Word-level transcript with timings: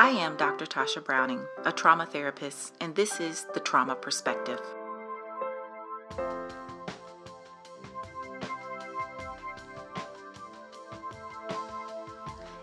I 0.00 0.08
am 0.08 0.38
Dr. 0.38 0.64
Tasha 0.64 1.04
Browning, 1.04 1.44
a 1.66 1.70
trauma 1.70 2.06
therapist, 2.06 2.72
and 2.80 2.94
this 2.94 3.20
is 3.20 3.44
the 3.52 3.60
Trauma 3.60 3.94
Perspective. 3.94 4.58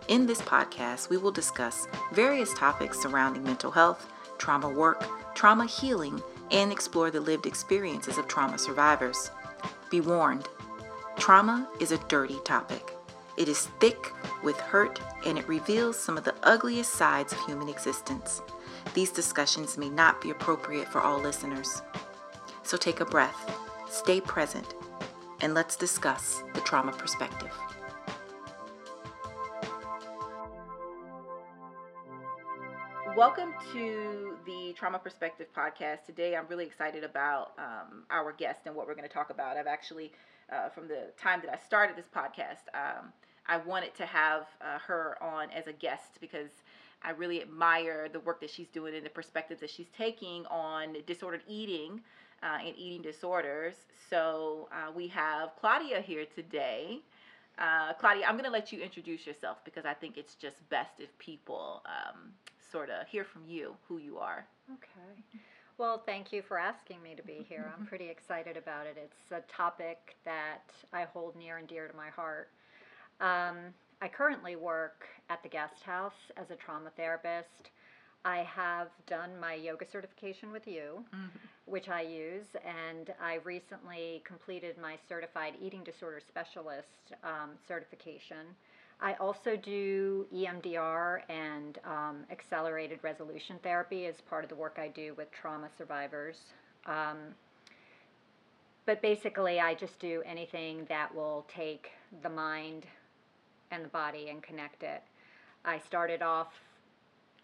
In 0.07 0.25
this 0.25 0.41
podcast, 0.41 1.11
we 1.11 1.18
will 1.18 1.29
discuss 1.29 1.88
various 2.11 2.52
topics 2.55 3.00
surrounding 3.00 3.43
mental 3.43 3.69
health, 3.69 4.11
trauma 4.39 4.69
work, 4.69 5.05
trauma 5.35 5.67
healing, 5.67 6.19
and 6.49 6.71
explore 6.71 7.11
the 7.11 7.21
lived 7.21 7.45
experiences 7.45 8.17
of 8.17 8.27
trauma 8.27 8.57
survivors. 8.57 9.29
Be 9.91 10.01
warned, 10.01 10.49
trauma 11.17 11.69
is 11.79 11.91
a 11.91 11.99
dirty 12.07 12.40
topic. 12.45 12.96
It 13.38 13.48
is 13.48 13.68
thick 13.80 14.14
with 14.41 14.59
hurt 14.59 15.00
and 15.23 15.38
it 15.38 15.48
reveals 15.48 16.00
some 16.00 16.18
of 16.18 16.23
the 16.23 16.34
ugliest 16.41 16.94
sides 16.94 17.34
of 17.34 17.40
human 17.46 17.70
existence. 17.70 18.41
These 18.96 19.12
discussions 19.12 19.77
may 19.77 19.90
not 19.90 20.20
be 20.22 20.32
appropriate 20.32 20.88
for 20.88 21.02
all 21.02 21.20
listeners. 21.20 21.84
So 22.63 22.77
take 22.77 23.00
a 23.00 23.05
breath, 23.05 23.55
stay 23.91 24.22
present, 24.22 24.73
and 25.41 25.54
let's 25.54 25.76
discuss 25.76 26.41
the 26.55 26.62
trauma 26.62 26.94
perspective. 26.94 27.52
Welcome 33.16 33.54
to 33.74 34.38
the 34.48 34.74
Trauma 34.76 34.98
Perspective 34.98 35.48
podcast. 35.55 36.05
Today, 36.08 36.35
I'm 36.35 36.48
really 36.48 36.66
excited 36.66 37.04
about 37.04 37.52
um, 37.60 38.04
our 38.10 38.32
guest 38.32 38.62
and 38.66 38.76
what 38.76 38.88
we're 38.88 38.96
going 38.96 39.08
to 39.08 39.13
talk 39.13 39.30
about. 39.30 39.58
I've 39.58 39.68
actually, 39.68 40.12
uh, 40.52 40.70
from 40.70 40.88
the 40.88 41.12
time 41.20 41.41
that 41.44 41.52
I 41.52 41.58
started 41.58 41.96
this 41.96 42.05
podcast, 42.16 42.66
um, 42.76 43.13
I 43.47 43.57
wanted 43.57 43.95
to 43.95 44.05
have 44.05 44.48
uh, 44.62 44.79
her 44.79 45.17
on 45.21 45.49
as 45.51 45.67
a 45.67 45.73
guest 45.73 46.20
because 46.20 46.49
I 47.03 47.12
really 47.12 47.41
admire 47.41 48.09
the 48.09 48.20
work 48.20 48.41
that 48.41 48.49
she's 48.49 48.67
doing 48.67 48.95
and 48.95 49.05
the 49.05 49.09
perspectives 49.09 49.62
that 49.62 49.70
she's 49.70 49.89
taking 49.98 50.45
on 50.48 50.98
disordered 51.05 51.43
eating 51.48 52.01
uh, 52.43 52.57
and 52.65 52.76
eating 52.77 53.01
disorders. 53.01 53.76
So 54.09 54.67
uh, 54.71 54.91
we 54.91 55.07
have 55.07 55.51
Claudia 55.59 56.01
here 56.01 56.26
today. 56.35 56.99
Uh, 57.57 57.93
Claudia, 57.93 58.26
I'm 58.27 58.34
going 58.35 58.45
to 58.45 58.51
let 58.51 58.71
you 58.71 58.79
introduce 58.81 59.26
yourself 59.26 59.63
because 59.65 59.85
I 59.85 59.93
think 59.93 60.17
it's 60.17 60.35
just 60.35 60.67
best 60.70 60.99
if 60.99 61.17
people 61.17 61.82
um, 61.85 62.32
sort 62.71 62.89
of 62.89 63.07
hear 63.07 63.23
from 63.23 63.43
you 63.48 63.76
who 63.87 63.98
you 63.98 64.17
are. 64.17 64.45
Okay. 64.72 65.39
Well, 65.78 66.01
thank 66.06 66.34
you 66.34 66.41
for 66.41 66.57
asking 66.57 67.01
me 67.03 67.13
to 67.16 67.23
be 67.23 67.45
here. 67.47 67.72
I'm 67.78 67.85
pretty 67.88 68.09
excited 68.09 68.57
about 68.57 68.85
it. 68.88 68.97
It's 69.01 69.31
a 69.31 69.41
topic 69.51 70.16
that 70.25 70.72
I 70.91 71.03
hold 71.03 71.35
near 71.35 71.57
and 71.57 71.67
dear 71.67 71.88
to 71.88 71.95
my 71.95 72.09
heart. 72.09 72.50
Um, 73.19 73.73
I 74.01 74.07
currently 74.07 74.56
work 74.56 75.06
at 75.29 75.41
the 75.44 75.50
guest 75.50 75.81
house 75.84 76.31
as 76.38 76.51
a 76.51 76.56
trauma 76.56 76.91
therapist. 76.96 77.72
I 78.25 78.40
have 78.44 78.90
done 79.07 79.40
my 79.40 79.53
yoga 79.53 79.85
certification 79.90 80.51
with 80.51 80.68
you, 80.68 81.03
mm-hmm. 81.16 81.28
which 81.66 81.88
I 81.90 82.01
use, 82.01 82.45
and 82.66 83.13
I 83.22 83.40
recently 83.44 84.22
completed 84.25 84.75
my 84.81 84.97
certified 85.07 85.53
eating 85.62 85.84
disorder 85.84 86.19
specialist 86.28 87.13
um, 87.23 87.51
certification. 87.68 88.45
I 89.00 89.13
also 89.13 89.56
do 89.56 90.25
EMDR 90.34 91.19
and 91.29 91.79
um, 91.85 92.23
accelerated 92.31 93.00
resolution 93.03 93.57
therapy 93.62 94.07
as 94.07 94.16
part 94.29 94.44
of 94.44 94.50
the 94.50 94.56
work 94.56 94.78
I 94.79 94.88
do 94.88 95.13
with 95.18 95.31
trauma 95.31 95.69
survivors. 95.78 96.38
Um, 96.85 97.18
but 98.85 99.01
basically, 99.01 99.59
I 99.59 99.73
just 99.75 100.00
do 100.00 100.23
anything 100.25 100.85
that 100.90 101.13
will 101.13 101.45
take 101.53 101.91
the 102.23 102.29
mind 102.29 102.85
and 103.72 103.84
the 103.84 103.90
body 103.90 104.29
and 104.29 104.41
connect 104.41 104.84
it. 104.84 105.03
I 105.66 105.79
started 105.79 106.22
off 106.22 106.53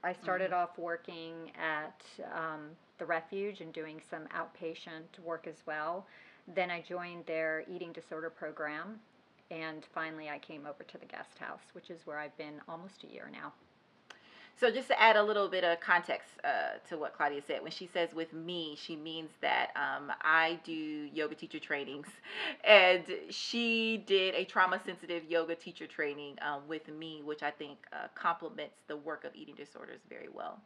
I 0.06 0.12
started 0.12 0.52
mm-hmm. 0.52 0.60
off 0.60 0.78
working 0.78 1.52
at 1.58 2.04
um, 2.36 2.72
the 3.00 3.06
refuge 3.06 3.62
and 3.62 3.72
doing 3.72 4.02
some 4.10 4.24
outpatient 4.36 5.18
work 5.24 5.48
as 5.48 5.56
well. 5.66 6.06
Then 6.54 6.70
I 6.70 6.82
joined 6.82 7.26
their 7.26 7.64
eating 7.74 7.94
disorder 7.94 8.30
program, 8.30 9.00
and 9.50 9.86
finally 9.94 10.30
I 10.30 10.40
came 10.40 10.66
over 10.66 10.84
to 10.84 10.98
the 10.98 11.06
guest 11.06 11.38
house, 11.40 11.62
which 11.72 11.90
is 11.90 12.02
where 12.06 12.20
I've 12.20 12.38
been 12.38 12.60
almost 12.68 13.06
a 13.06 13.14
year 13.14 13.30
now. 13.32 13.54
So 14.56 14.72
just 14.72 14.88
to 14.88 15.02
add 15.02 15.16
a 15.18 15.24
little 15.24 15.50
bit 15.50 15.64
of 15.64 15.80
context 15.80 16.30
uh, 16.44 16.78
to 16.88 16.98
what 16.98 17.14
Claudia 17.16 17.42
said, 17.46 17.62
when 17.64 17.72
she 17.72 17.88
says 17.88 18.14
with 18.14 18.34
me, 18.34 18.78
she 18.80 18.96
means 18.96 19.32
that 19.42 19.72
um, 19.76 20.12
I 20.22 20.60
do 20.64 20.74
yoga 20.74 21.36
teacher 21.36 21.60
trainings, 21.60 22.08
and 22.64 23.04
she 23.30 24.04
did 24.06 24.36
a 24.36 24.46
trauma 24.46 24.80
sensitive 24.86 25.24
yoga 25.30 25.56
teacher 25.56 25.88
training 25.88 26.38
um, 26.42 26.62
with 26.68 26.88
me, 26.88 27.22
which 27.24 27.44
I 27.44 27.52
think 27.52 27.80
uh, 27.92 28.08
complements 28.16 28.76
the 28.88 28.96
work 28.96 29.26
of 29.26 29.36
eating 29.36 29.56
disorders 29.56 30.00
very 30.08 30.30
well. 30.34 30.60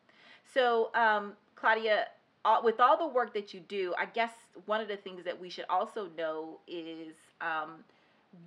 So 0.54 0.92
um, 0.94 1.34
Claudia, 1.56 2.08
uh, 2.46 2.60
with 2.64 2.80
all 2.80 2.98
the 2.98 3.08
work 3.08 3.34
that 3.34 3.54
you 3.54 3.62
do, 3.62 3.94
I 3.98 4.06
guess 4.06 4.32
one 4.66 4.82
of 4.82 4.88
the 4.88 4.98
things 4.98 5.24
that 5.26 5.40
we 5.40 5.50
should 5.50 5.66
also 5.70 6.10
know 6.18 6.60
is 6.68 7.16
um, 7.42 7.84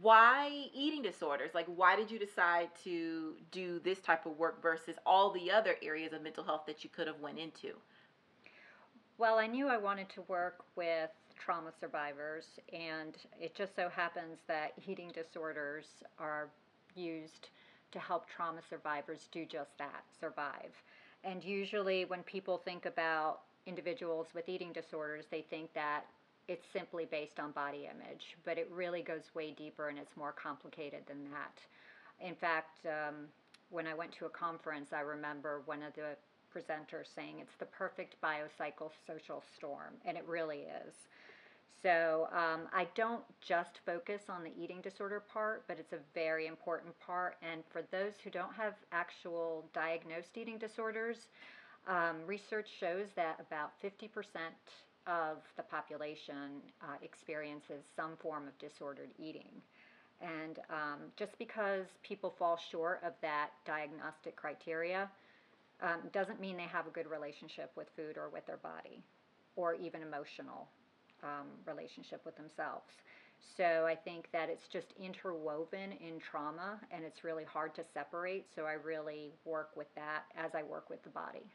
why 0.00 0.66
eating 0.74 1.02
disorders? 1.02 1.50
Like, 1.54 1.66
why 1.66 1.96
did 1.96 2.10
you 2.10 2.18
decide 2.18 2.68
to 2.84 3.34
do 3.50 3.80
this 3.80 3.98
type 4.00 4.26
of 4.26 4.38
work 4.38 4.62
versus 4.62 4.96
all 5.06 5.30
the 5.30 5.50
other 5.50 5.76
areas 5.82 6.12
of 6.12 6.22
mental 6.22 6.44
health 6.44 6.62
that 6.66 6.84
you 6.84 6.90
could 6.90 7.06
have 7.06 7.20
went 7.20 7.38
into? 7.38 7.74
Well, 9.18 9.38
I 9.38 9.46
knew 9.46 9.68
I 9.68 9.76
wanted 9.76 10.08
to 10.10 10.22
work 10.22 10.64
with 10.76 11.10
trauma 11.38 11.72
survivors, 11.78 12.46
and 12.72 13.16
it 13.38 13.54
just 13.54 13.74
so 13.76 13.88
happens 13.88 14.38
that 14.48 14.72
eating 14.86 15.10
disorders 15.12 15.86
are 16.18 16.48
used 16.94 17.48
to 17.92 17.98
help 17.98 18.28
trauma 18.28 18.60
survivors 18.68 19.28
do 19.32 19.44
just 19.44 19.76
that 19.78 20.04
survive. 20.18 20.72
And 21.24 21.44
usually, 21.44 22.04
when 22.04 22.22
people 22.22 22.58
think 22.58 22.86
about 22.86 23.40
individuals 23.66 24.28
with 24.34 24.48
eating 24.48 24.72
disorders, 24.72 25.26
they 25.30 25.42
think 25.42 25.72
that 25.74 26.06
it's 26.50 26.66
simply 26.72 27.04
based 27.04 27.38
on 27.38 27.52
body 27.52 27.88
image, 27.88 28.36
but 28.44 28.58
it 28.58 28.68
really 28.74 29.02
goes 29.02 29.22
way 29.36 29.52
deeper 29.56 29.88
and 29.88 29.96
it's 29.96 30.16
more 30.16 30.32
complicated 30.32 31.02
than 31.06 31.22
that. 31.30 31.56
In 32.26 32.34
fact, 32.34 32.84
um, 32.86 33.26
when 33.70 33.86
I 33.86 33.94
went 33.94 34.10
to 34.18 34.24
a 34.24 34.28
conference, 34.28 34.92
I 34.92 35.02
remember 35.02 35.62
one 35.66 35.80
of 35.84 35.94
the 35.94 36.16
presenters 36.52 37.06
saying 37.14 37.36
it's 37.40 37.54
the 37.60 37.66
perfect 37.66 38.16
biopsychosocial 38.20 39.42
storm, 39.56 39.94
and 40.04 40.16
it 40.16 40.24
really 40.26 40.66
is. 40.84 40.92
So 41.84 42.28
um, 42.32 42.62
I 42.74 42.88
don't 42.96 43.22
just 43.40 43.78
focus 43.86 44.22
on 44.28 44.42
the 44.42 44.50
eating 44.60 44.80
disorder 44.80 45.22
part, 45.32 45.62
but 45.68 45.78
it's 45.78 45.92
a 45.92 46.02
very 46.14 46.48
important 46.48 46.98
part. 46.98 47.36
And 47.48 47.62
for 47.70 47.82
those 47.92 48.14
who 48.24 48.30
don't 48.30 48.52
have 48.54 48.74
actual 48.90 49.64
diagnosed 49.72 50.36
eating 50.36 50.58
disorders, 50.58 51.28
um, 51.86 52.16
research 52.26 52.68
shows 52.80 53.06
that 53.14 53.38
about 53.38 53.70
50% 53.82 54.08
of 55.06 55.38
the 55.56 55.62
population 55.62 56.62
uh, 56.82 56.96
experiences 57.02 57.84
some 57.96 58.16
form 58.16 58.46
of 58.46 58.58
disordered 58.58 59.10
eating. 59.18 59.62
And 60.20 60.58
um, 60.68 60.98
just 61.16 61.38
because 61.38 61.86
people 62.02 62.34
fall 62.38 62.58
short 62.70 63.00
of 63.04 63.14
that 63.22 63.50
diagnostic 63.64 64.36
criteria 64.36 65.08
um, 65.82 66.00
doesn't 66.12 66.40
mean 66.40 66.56
they 66.56 66.64
have 66.64 66.86
a 66.86 66.90
good 66.90 67.10
relationship 67.10 67.70
with 67.74 67.88
food 67.96 68.18
or 68.18 68.28
with 68.28 68.46
their 68.46 68.58
body, 68.58 69.02
or 69.56 69.74
even 69.74 70.02
emotional 70.02 70.68
um, 71.22 71.46
relationship 71.66 72.20
with 72.24 72.36
themselves. 72.36 72.92
So 73.56 73.86
I 73.86 73.94
think 73.94 74.28
that 74.32 74.50
it's 74.50 74.68
just 74.68 74.92
interwoven 75.02 75.92
in 75.92 76.20
trauma 76.20 76.78
and 76.90 77.04
it's 77.04 77.24
really 77.24 77.44
hard 77.44 77.74
to 77.76 77.82
separate. 77.94 78.46
So 78.54 78.64
I 78.66 78.72
really 78.72 79.32
work 79.46 79.70
with 79.76 79.92
that 79.94 80.24
as 80.36 80.54
I 80.54 80.62
work 80.62 80.90
with 80.90 81.02
the 81.02 81.08
body. 81.08 81.46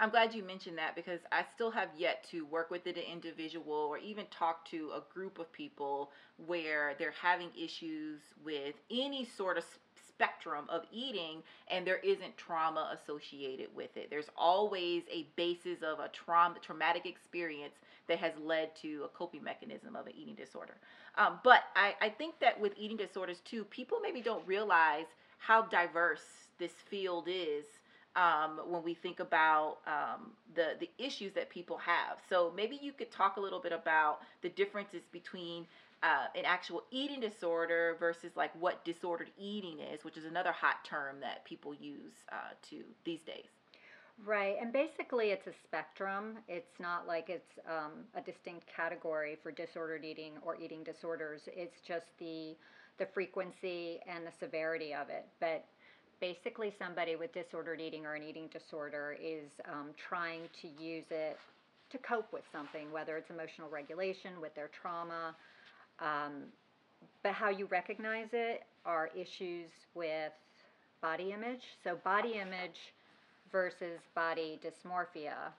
I'm 0.00 0.10
glad 0.10 0.34
you 0.34 0.42
mentioned 0.42 0.78
that 0.78 0.96
because 0.96 1.20
I 1.30 1.44
still 1.54 1.70
have 1.70 1.88
yet 1.96 2.26
to 2.30 2.44
work 2.46 2.70
with 2.70 2.86
an 2.86 2.94
individual 2.96 3.72
or 3.72 3.98
even 3.98 4.26
talk 4.30 4.68
to 4.70 4.90
a 4.94 5.02
group 5.12 5.38
of 5.38 5.52
people 5.52 6.10
where 6.46 6.94
they're 6.98 7.14
having 7.20 7.48
issues 7.56 8.20
with 8.44 8.74
any 8.90 9.24
sort 9.36 9.58
of 9.58 9.64
spectrum 10.08 10.66
of 10.68 10.82
eating 10.92 11.42
and 11.68 11.86
there 11.86 11.98
isn't 11.98 12.36
trauma 12.36 12.96
associated 13.00 13.68
with 13.74 13.96
it. 13.96 14.10
There's 14.10 14.30
always 14.36 15.02
a 15.12 15.26
basis 15.36 15.78
of 15.82 15.98
a 15.98 16.08
trauma 16.08 16.56
traumatic 16.60 17.06
experience 17.06 17.74
that 18.08 18.18
has 18.18 18.32
led 18.42 18.74
to 18.76 19.02
a 19.04 19.08
coping 19.08 19.42
mechanism 19.42 19.96
of 19.96 20.06
an 20.06 20.12
eating 20.16 20.34
disorder. 20.34 20.74
Um, 21.16 21.40
but 21.42 21.64
I, 21.74 21.94
I 22.00 22.08
think 22.10 22.38
that 22.40 22.60
with 22.60 22.72
eating 22.76 22.96
disorders 22.96 23.40
too, 23.44 23.64
people 23.64 23.98
maybe 24.02 24.20
don't 24.20 24.46
realize 24.46 25.06
how 25.38 25.62
diverse 25.62 26.24
this 26.58 26.72
field 26.88 27.26
is 27.28 27.64
um, 28.16 28.60
when 28.68 28.82
we 28.82 28.94
think 28.94 29.20
about 29.20 29.78
um, 29.86 30.30
the 30.54 30.74
the 30.80 30.90
issues 30.98 31.32
that 31.34 31.50
people 31.50 31.78
have. 31.78 32.18
So 32.28 32.52
maybe 32.56 32.78
you 32.80 32.92
could 32.92 33.10
talk 33.10 33.36
a 33.36 33.40
little 33.40 33.60
bit 33.60 33.72
about 33.72 34.20
the 34.42 34.48
differences 34.50 35.02
between 35.12 35.66
uh, 36.02 36.26
an 36.36 36.44
actual 36.44 36.82
eating 36.90 37.20
disorder 37.20 37.96
versus 37.98 38.32
like 38.36 38.50
what 38.60 38.84
disordered 38.84 39.30
eating 39.38 39.80
is, 39.80 40.04
which 40.04 40.16
is 40.16 40.24
another 40.24 40.52
hot 40.52 40.84
term 40.84 41.16
that 41.20 41.44
people 41.44 41.74
use 41.74 42.12
uh, 42.30 42.52
to 42.70 42.82
these 43.04 43.22
days. 43.22 43.48
Right, 44.24 44.56
and 44.60 44.72
basically 44.72 45.30
it's 45.30 45.48
a 45.48 45.52
spectrum. 45.64 46.38
It's 46.46 46.78
not 46.78 47.06
like 47.08 47.28
it's 47.30 47.58
um, 47.68 48.04
a 48.14 48.20
distinct 48.20 48.64
category 48.68 49.36
for 49.42 49.50
disordered 49.50 50.04
eating 50.04 50.34
or 50.42 50.56
eating 50.56 50.84
disorders. 50.84 51.42
It's 51.48 51.80
just 51.80 52.06
the 52.18 52.56
the 52.98 53.06
frequency 53.06 53.98
and 54.06 54.24
the 54.24 54.30
severity 54.38 54.94
of 54.94 55.08
it. 55.08 55.26
But 55.40 55.64
basically 56.20 56.72
somebody 56.78 57.16
with 57.16 57.32
disordered 57.32 57.80
eating 57.80 58.06
or 58.06 58.14
an 58.14 58.22
eating 58.22 58.48
disorder 58.52 59.16
is 59.20 59.50
um, 59.70 59.90
trying 60.08 60.42
to 60.62 60.68
use 60.82 61.04
it 61.10 61.38
to 61.90 61.98
cope 61.98 62.32
with 62.32 62.42
something, 62.52 62.90
whether 62.92 63.16
it's 63.16 63.30
emotional 63.30 63.68
regulation, 63.70 64.40
with 64.40 64.54
their 64.54 64.68
trauma. 64.68 65.34
Um, 66.00 66.44
but 67.22 67.32
how 67.32 67.50
you 67.50 67.66
recognize 67.66 68.28
it 68.32 68.64
are 68.84 69.10
issues 69.14 69.70
with 69.94 70.32
body 71.02 71.32
image. 71.32 71.62
So, 71.82 71.96
body 72.04 72.34
image 72.40 72.92
versus 73.52 74.00
body 74.14 74.58
dysmorphia. 74.64 75.52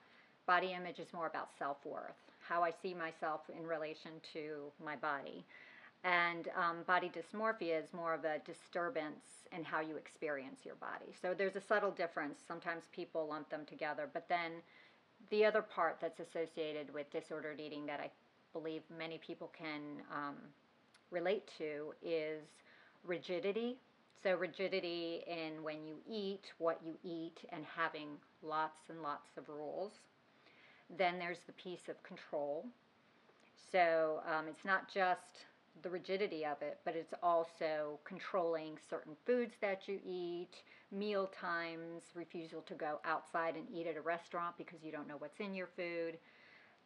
Body 0.46 0.72
image 0.72 0.98
is 0.98 1.08
more 1.12 1.26
about 1.26 1.48
self 1.58 1.78
worth, 1.84 2.20
how 2.46 2.62
I 2.62 2.72
see 2.82 2.94
myself 2.94 3.40
in 3.56 3.66
relation 3.66 4.12
to 4.32 4.70
my 4.84 4.96
body. 4.96 5.44
And 6.06 6.48
um, 6.56 6.84
body 6.86 7.10
dysmorphia 7.10 7.82
is 7.82 7.92
more 7.92 8.14
of 8.14 8.24
a 8.24 8.38
disturbance 8.46 9.24
in 9.50 9.64
how 9.64 9.80
you 9.80 9.96
experience 9.96 10.60
your 10.64 10.76
body. 10.76 11.12
So 11.20 11.34
there's 11.36 11.56
a 11.56 11.60
subtle 11.60 11.90
difference. 11.90 12.38
Sometimes 12.46 12.84
people 12.92 13.26
lump 13.28 13.50
them 13.50 13.62
together. 13.66 14.08
But 14.12 14.28
then 14.28 14.52
the 15.30 15.44
other 15.44 15.62
part 15.62 15.98
that's 16.00 16.20
associated 16.20 16.94
with 16.94 17.10
disordered 17.10 17.60
eating 17.60 17.86
that 17.86 17.98
I 17.98 18.10
believe 18.52 18.82
many 18.96 19.18
people 19.18 19.50
can 19.58 20.00
um, 20.12 20.36
relate 21.10 21.50
to 21.58 21.92
is 22.00 22.44
rigidity. 23.04 23.76
So, 24.22 24.36
rigidity 24.36 25.24
in 25.26 25.60
when 25.64 25.84
you 25.84 25.96
eat, 26.08 26.52
what 26.58 26.80
you 26.84 26.94
eat, 27.02 27.38
and 27.50 27.64
having 27.64 28.10
lots 28.42 28.78
and 28.90 29.02
lots 29.02 29.36
of 29.36 29.48
rules. 29.48 29.92
Then 30.96 31.18
there's 31.18 31.40
the 31.48 31.52
piece 31.54 31.88
of 31.88 32.00
control. 32.04 32.64
So, 33.72 34.20
um, 34.26 34.46
it's 34.48 34.64
not 34.64 34.92
just 34.92 35.46
the 35.82 35.90
rigidity 35.90 36.44
of 36.44 36.62
it, 36.62 36.78
but 36.84 36.96
it's 36.96 37.14
also 37.22 37.98
controlling 38.04 38.78
certain 38.88 39.14
foods 39.26 39.54
that 39.60 39.88
you 39.88 40.00
eat, 40.04 40.62
meal 40.90 41.26
times, 41.26 42.02
refusal 42.14 42.62
to 42.62 42.74
go 42.74 42.98
outside 43.04 43.56
and 43.56 43.66
eat 43.70 43.86
at 43.86 43.96
a 43.96 44.00
restaurant 44.00 44.56
because 44.56 44.82
you 44.82 44.92
don't 44.92 45.08
know 45.08 45.16
what's 45.18 45.40
in 45.40 45.54
your 45.54 45.68
food. 45.76 46.18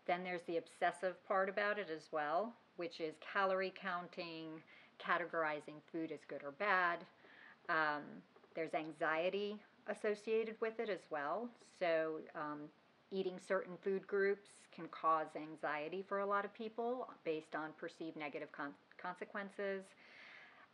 Then 0.06 0.24
there's 0.24 0.42
the 0.42 0.56
obsessive 0.56 1.22
part 1.26 1.48
about 1.48 1.78
it 1.78 1.88
as 1.94 2.08
well, 2.12 2.54
which 2.76 3.00
is 3.00 3.14
calorie 3.20 3.72
counting, 3.80 4.62
categorizing 4.98 5.80
food 5.92 6.10
as 6.12 6.20
good 6.26 6.42
or 6.44 6.52
bad. 6.52 6.98
Um, 7.68 8.02
there's 8.54 8.74
anxiety 8.74 9.56
associated 9.86 10.56
with 10.60 10.80
it 10.80 10.88
as 10.88 11.00
well. 11.10 11.48
So, 11.78 12.20
um, 12.34 12.68
eating 13.10 13.38
certain 13.46 13.74
food 13.82 14.06
groups 14.06 14.48
can 14.74 14.86
cause 14.88 15.26
anxiety 15.36 16.04
for 16.08 16.20
a 16.20 16.26
lot 16.26 16.44
of 16.44 16.54
people 16.54 17.08
based 17.24 17.54
on 17.54 17.70
perceived 17.78 18.16
negative 18.16 18.50
con- 18.52 18.74
consequences. 19.00 19.84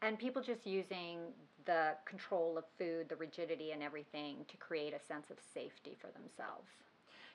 And 0.02 0.18
people 0.18 0.42
just 0.42 0.66
using 0.66 1.18
the 1.64 1.94
control 2.04 2.58
of 2.58 2.64
food, 2.78 3.08
the 3.08 3.16
rigidity, 3.16 3.72
and 3.72 3.82
everything 3.82 4.44
to 4.48 4.56
create 4.58 4.92
a 4.92 5.00
sense 5.00 5.30
of 5.30 5.38
safety 5.54 5.96
for 5.98 6.08
themselves. 6.08 6.68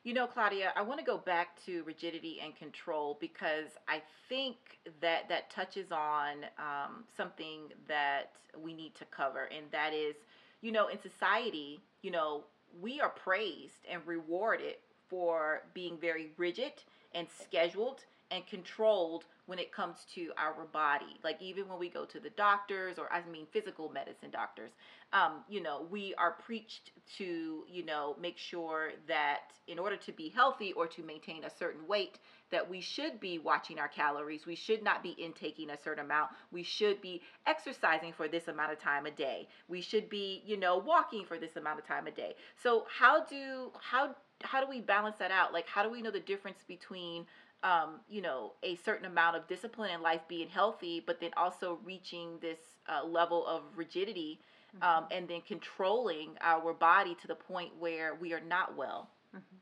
You 0.03 0.13
know, 0.13 0.25
Claudia, 0.25 0.71
I 0.75 0.81
want 0.81 0.99
to 0.99 1.05
go 1.05 1.17
back 1.17 1.63
to 1.65 1.83
rigidity 1.83 2.39
and 2.43 2.55
control 2.55 3.17
because 3.19 3.67
I 3.87 4.01
think 4.29 4.55
that 4.99 5.29
that 5.29 5.49
touches 5.51 5.91
on 5.91 6.45
um, 6.57 7.03
something 7.15 7.69
that 7.87 8.31
we 8.59 8.73
need 8.73 8.95
to 8.95 9.05
cover, 9.05 9.49
and 9.55 9.65
that 9.71 9.93
is, 9.93 10.15
you 10.61 10.71
know, 10.71 10.87
in 10.87 10.99
society, 10.99 11.79
you 12.01 12.09
know, 12.11 12.43
we 12.81 12.99
are 12.99 13.09
praised 13.09 13.85
and 13.91 14.01
rewarded 14.05 14.75
for 15.11 15.63
being 15.73 15.97
very 15.99 16.31
rigid 16.37 16.71
and 17.13 17.27
scheduled 17.43 17.99
and 18.31 18.47
controlled 18.47 19.25
when 19.45 19.59
it 19.59 19.73
comes 19.73 20.05
to 20.15 20.31
our 20.37 20.65
body. 20.71 21.19
Like 21.23 21.41
even 21.41 21.67
when 21.67 21.77
we 21.77 21.89
go 21.89 22.05
to 22.05 22.19
the 22.19 22.29
doctors, 22.31 22.97
or 22.97 23.11
I 23.11 23.21
mean 23.29 23.45
physical 23.51 23.89
medicine 23.89 24.29
doctors, 24.31 24.71
um, 25.11 25.43
you 25.49 25.61
know, 25.61 25.85
we 25.91 26.15
are 26.15 26.31
preached 26.31 26.91
to, 27.17 27.65
you 27.69 27.85
know, 27.85 28.15
make 28.21 28.37
sure 28.37 28.91
that 29.09 29.51
in 29.67 29.77
order 29.77 29.97
to 29.97 30.13
be 30.13 30.29
healthy 30.29 30.71
or 30.71 30.87
to 30.87 31.03
maintain 31.03 31.43
a 31.43 31.49
certain 31.49 31.85
weight, 31.85 32.19
that 32.49 32.69
we 32.69 32.79
should 32.79 33.19
be 33.19 33.39
watching 33.39 33.77
our 33.77 33.89
calories. 33.89 34.45
We 34.45 34.55
should 34.55 34.83
not 34.83 35.03
be 35.03 35.15
intaking 35.17 35.69
a 35.69 35.77
certain 35.77 36.05
amount. 36.05 36.31
We 36.51 36.63
should 36.63 37.01
be 37.01 37.21
exercising 37.45 38.13
for 38.13 38.29
this 38.29 38.47
amount 38.47 38.71
of 38.71 38.79
time 38.79 39.05
a 39.05 39.11
day. 39.11 39.49
We 39.67 39.81
should 39.81 40.09
be, 40.09 40.41
you 40.45 40.57
know, 40.57 40.77
walking 40.77 41.25
for 41.25 41.37
this 41.37 41.57
amount 41.57 41.79
of 41.79 41.85
time 41.85 42.07
a 42.07 42.11
day. 42.11 42.35
So 42.63 42.85
how 42.97 43.25
do 43.25 43.71
how 43.81 44.15
how 44.43 44.61
do 44.61 44.69
we 44.69 44.81
balance 44.81 45.17
that 45.19 45.31
out? 45.31 45.53
Like 45.53 45.67
how 45.67 45.83
do 45.83 45.89
we 45.89 46.01
know 46.01 46.11
the 46.11 46.19
difference 46.19 46.59
between 46.67 47.25
um, 47.63 47.99
you 48.09 48.21
know, 48.21 48.53
a 48.63 48.75
certain 48.77 49.05
amount 49.05 49.35
of 49.35 49.47
discipline 49.47 49.91
in 49.91 50.01
life 50.01 50.21
being 50.27 50.49
healthy, 50.49 51.03
but 51.05 51.19
then 51.19 51.29
also 51.37 51.77
reaching 51.83 52.39
this 52.41 52.57
uh, 52.89 53.05
level 53.05 53.45
of 53.45 53.61
rigidity 53.75 54.39
um, 54.81 55.03
mm-hmm. 55.03 55.05
and 55.11 55.27
then 55.27 55.41
controlling 55.47 56.31
our 56.41 56.73
body 56.73 57.15
to 57.21 57.27
the 57.27 57.35
point 57.35 57.71
where 57.79 58.15
we 58.15 58.33
are 58.33 58.41
not 58.41 58.75
well. 58.75 59.09
Mm-hmm. 59.35 59.57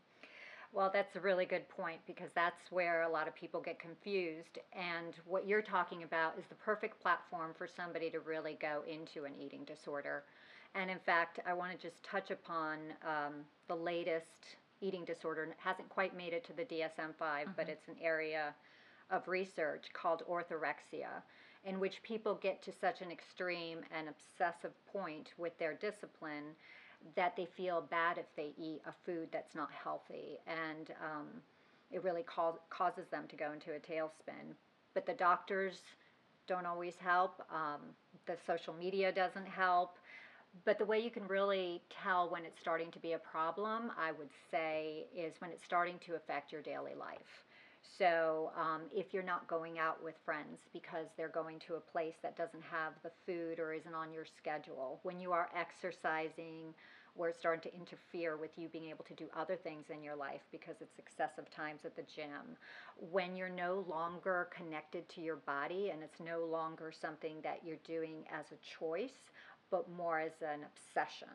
Well, 0.72 0.92
that's 0.94 1.16
a 1.16 1.20
really 1.20 1.46
good 1.46 1.68
point 1.68 2.00
because 2.06 2.30
that's 2.36 2.72
where 2.72 3.02
a 3.02 3.10
lot 3.10 3.28
of 3.28 3.36
people 3.36 3.60
get 3.60 3.80
confused. 3.80 4.60
And 4.72 5.16
what 5.26 5.48
you're 5.48 5.64
talking 5.64 6.04
about 6.04 6.38
is 6.38 6.46
the 6.48 6.56
perfect 6.56 7.02
platform 7.02 7.52
for 7.58 7.68
somebody 7.68 8.10
to 8.12 8.20
really 8.20 8.58
go 8.62 8.84
into 8.88 9.26
an 9.26 9.34
eating 9.44 9.64
disorder. 9.66 10.24
And 10.76 10.92
in 10.92 11.00
fact, 11.00 11.40
I 11.48 11.54
want 11.54 11.72
to 11.72 11.88
just 11.88 12.04
touch 12.04 12.30
upon 12.30 12.78
um, 13.04 13.34
the 13.68 13.76
latest 13.76 14.58
eating 14.82 15.06
disorder 15.06 15.44
and 15.44 15.54
hasn't 15.58 15.90
quite 15.90 16.16
made 16.16 16.34
it 16.34 16.44
to 16.46 16.54
the 16.54 16.64
DSM 16.64 17.16
5, 17.18 17.46
mm-hmm. 17.46 17.52
but 17.56 17.70
it's 17.70 17.88
an 17.88 17.96
area 18.02 18.54
of 19.10 19.28
research 19.28 19.88
called 19.94 20.24
orthorexia, 20.30 21.22
in 21.66 21.80
which 21.80 22.04
people 22.04 22.36
get 22.36 22.62
to 22.64 22.72
such 22.72 23.02
an 23.02 23.12
extreme 23.12 23.80
and 23.96 24.08
obsessive 24.08 24.74
point 24.86 25.34
with 25.38 25.58
their 25.58 25.74
discipline 25.74 26.56
that 27.16 27.36
they 27.36 27.46
feel 27.46 27.82
bad 27.90 28.18
if 28.18 28.26
they 28.36 28.52
eat 28.58 28.82
a 28.86 28.94
food 29.06 29.30
that's 29.32 29.56
not 29.56 29.70
healthy. 29.72 30.38
And 30.48 30.92
um, 31.04 31.28
it 31.92 32.04
really 32.04 32.24
cause, 32.24 32.58
causes 32.70 33.08
them 33.10 33.26
to 33.30 33.36
go 33.36 33.52
into 33.52 33.72
a 33.72 33.80
tailspin. 33.80 34.54
But 34.94 35.06
the 35.06 35.14
doctors 35.14 35.82
don't 36.48 36.66
always 36.66 36.96
help, 36.98 37.42
um, 37.52 37.82
the 38.26 38.36
social 38.46 38.74
media 38.74 39.12
doesn't 39.12 39.48
help 39.48 39.98
but 40.66 40.78
the 40.78 40.86
way 40.86 41.00
you 41.00 41.12
can 41.12 41.28
really 41.28 41.82
tell 41.90 42.30
when 42.30 42.46
it's 42.46 42.60
starting 42.60 42.92
to 42.92 43.00
be 43.00 43.14
a 43.14 43.20
problem, 43.20 43.92
I 43.98 44.12
would 44.12 44.30
say, 44.52 45.06
is 45.16 45.34
when 45.40 45.52
it's 45.52 45.64
starting 45.64 46.00
to 46.06 46.16
affect 46.16 46.52
your 46.52 46.62
daily 46.62 46.96
life. 46.96 47.46
So, 47.98 48.52
um, 48.58 48.82
if 48.94 49.14
you're 49.14 49.24
not 49.24 49.48
going 49.48 49.80
out 49.80 50.04
with 50.04 50.16
friends 50.26 50.60
because 50.74 51.08
they're 51.18 51.30
going 51.30 51.60
to 51.68 51.76
a 51.76 51.80
place 51.80 52.16
that 52.24 52.36
doesn't 52.38 52.64
have 52.64 52.94
the 53.04 53.12
food 53.26 53.60
or 53.60 53.74
isn't 53.74 53.94
on 53.94 54.12
your 54.14 54.26
schedule, 54.26 55.00
when 55.04 55.20
you 55.20 55.32
are 55.32 55.50
exercising, 55.56 56.74
where 57.16 57.30
it's 57.30 57.40
starting 57.40 57.62
to 57.62 57.76
interfere 57.76 58.38
with 58.38 58.52
you 58.58 58.70
being 58.70 58.90
able 58.90 59.04
to 59.04 59.14
do 59.16 59.26
other 59.36 59.56
things 59.56 59.86
in 59.90 60.04
your 60.04 60.16
life 60.16 60.42
because 60.52 60.76
it's 60.82 61.00
excessive 61.00 61.50
times 61.50 61.82
at 61.84 61.96
the 61.96 62.04
gym, 62.04 62.56
when 62.96 63.36
you're 63.36 63.50
no 63.50 63.86
longer 63.90 64.48
connected 64.56 65.08
to 65.10 65.22
your 65.22 65.38
body 65.38 65.90
and 65.90 66.04
it's 66.04 66.20
no 66.20 66.46
longer 66.46 66.92
something 66.92 67.42
that 67.44 67.60
you're 67.64 67.78
doing 67.84 68.24
as 68.32 68.46
a 68.52 68.80
choice, 68.80 69.32
but 69.72 69.90
more 69.90 70.20
as 70.20 70.42
an 70.42 70.62
obsession. 70.64 71.30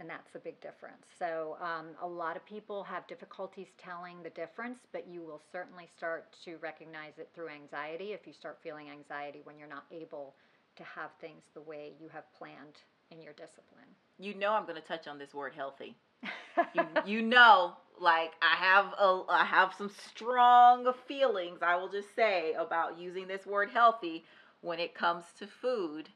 And 0.00 0.10
that's 0.10 0.34
a 0.34 0.40
big 0.40 0.60
difference. 0.60 1.06
So, 1.18 1.56
um, 1.60 1.90
a 2.02 2.06
lot 2.06 2.36
of 2.36 2.44
people 2.44 2.82
have 2.82 3.06
difficulties 3.06 3.68
telling 3.78 4.22
the 4.24 4.30
difference, 4.30 4.80
but 4.92 5.06
you 5.06 5.22
will 5.22 5.40
certainly 5.52 5.88
start 5.96 6.34
to 6.44 6.56
recognize 6.56 7.12
it 7.18 7.28
through 7.32 7.48
anxiety 7.48 8.12
if 8.12 8.26
you 8.26 8.32
start 8.32 8.58
feeling 8.60 8.90
anxiety 8.90 9.40
when 9.44 9.56
you're 9.56 9.68
not 9.68 9.84
able 9.92 10.34
to 10.76 10.82
have 10.82 11.10
things 11.20 11.44
the 11.54 11.60
way 11.60 11.92
you 12.00 12.08
have 12.08 12.24
planned 12.36 12.82
in 13.12 13.22
your 13.22 13.34
discipline. 13.34 13.86
You 14.18 14.34
know, 14.34 14.52
I'm 14.52 14.64
going 14.64 14.80
to 14.80 14.86
touch 14.86 15.06
on 15.06 15.18
this 15.18 15.32
word 15.32 15.54
healthy. 15.54 15.94
you, 16.74 16.82
you 17.06 17.22
know, 17.22 17.74
like 18.00 18.32
I 18.42 18.56
have 18.56 18.86
a, 18.98 19.22
I 19.28 19.44
have 19.44 19.74
some 19.76 19.90
strong 20.08 20.92
feelings. 21.06 21.60
I 21.62 21.76
will 21.76 21.88
just 21.88 22.14
say 22.16 22.54
about 22.54 22.98
using 22.98 23.28
this 23.28 23.46
word 23.46 23.70
healthy 23.70 24.24
when 24.60 24.80
it 24.80 24.94
comes 24.94 25.24
to 25.38 25.46
food 25.46 26.08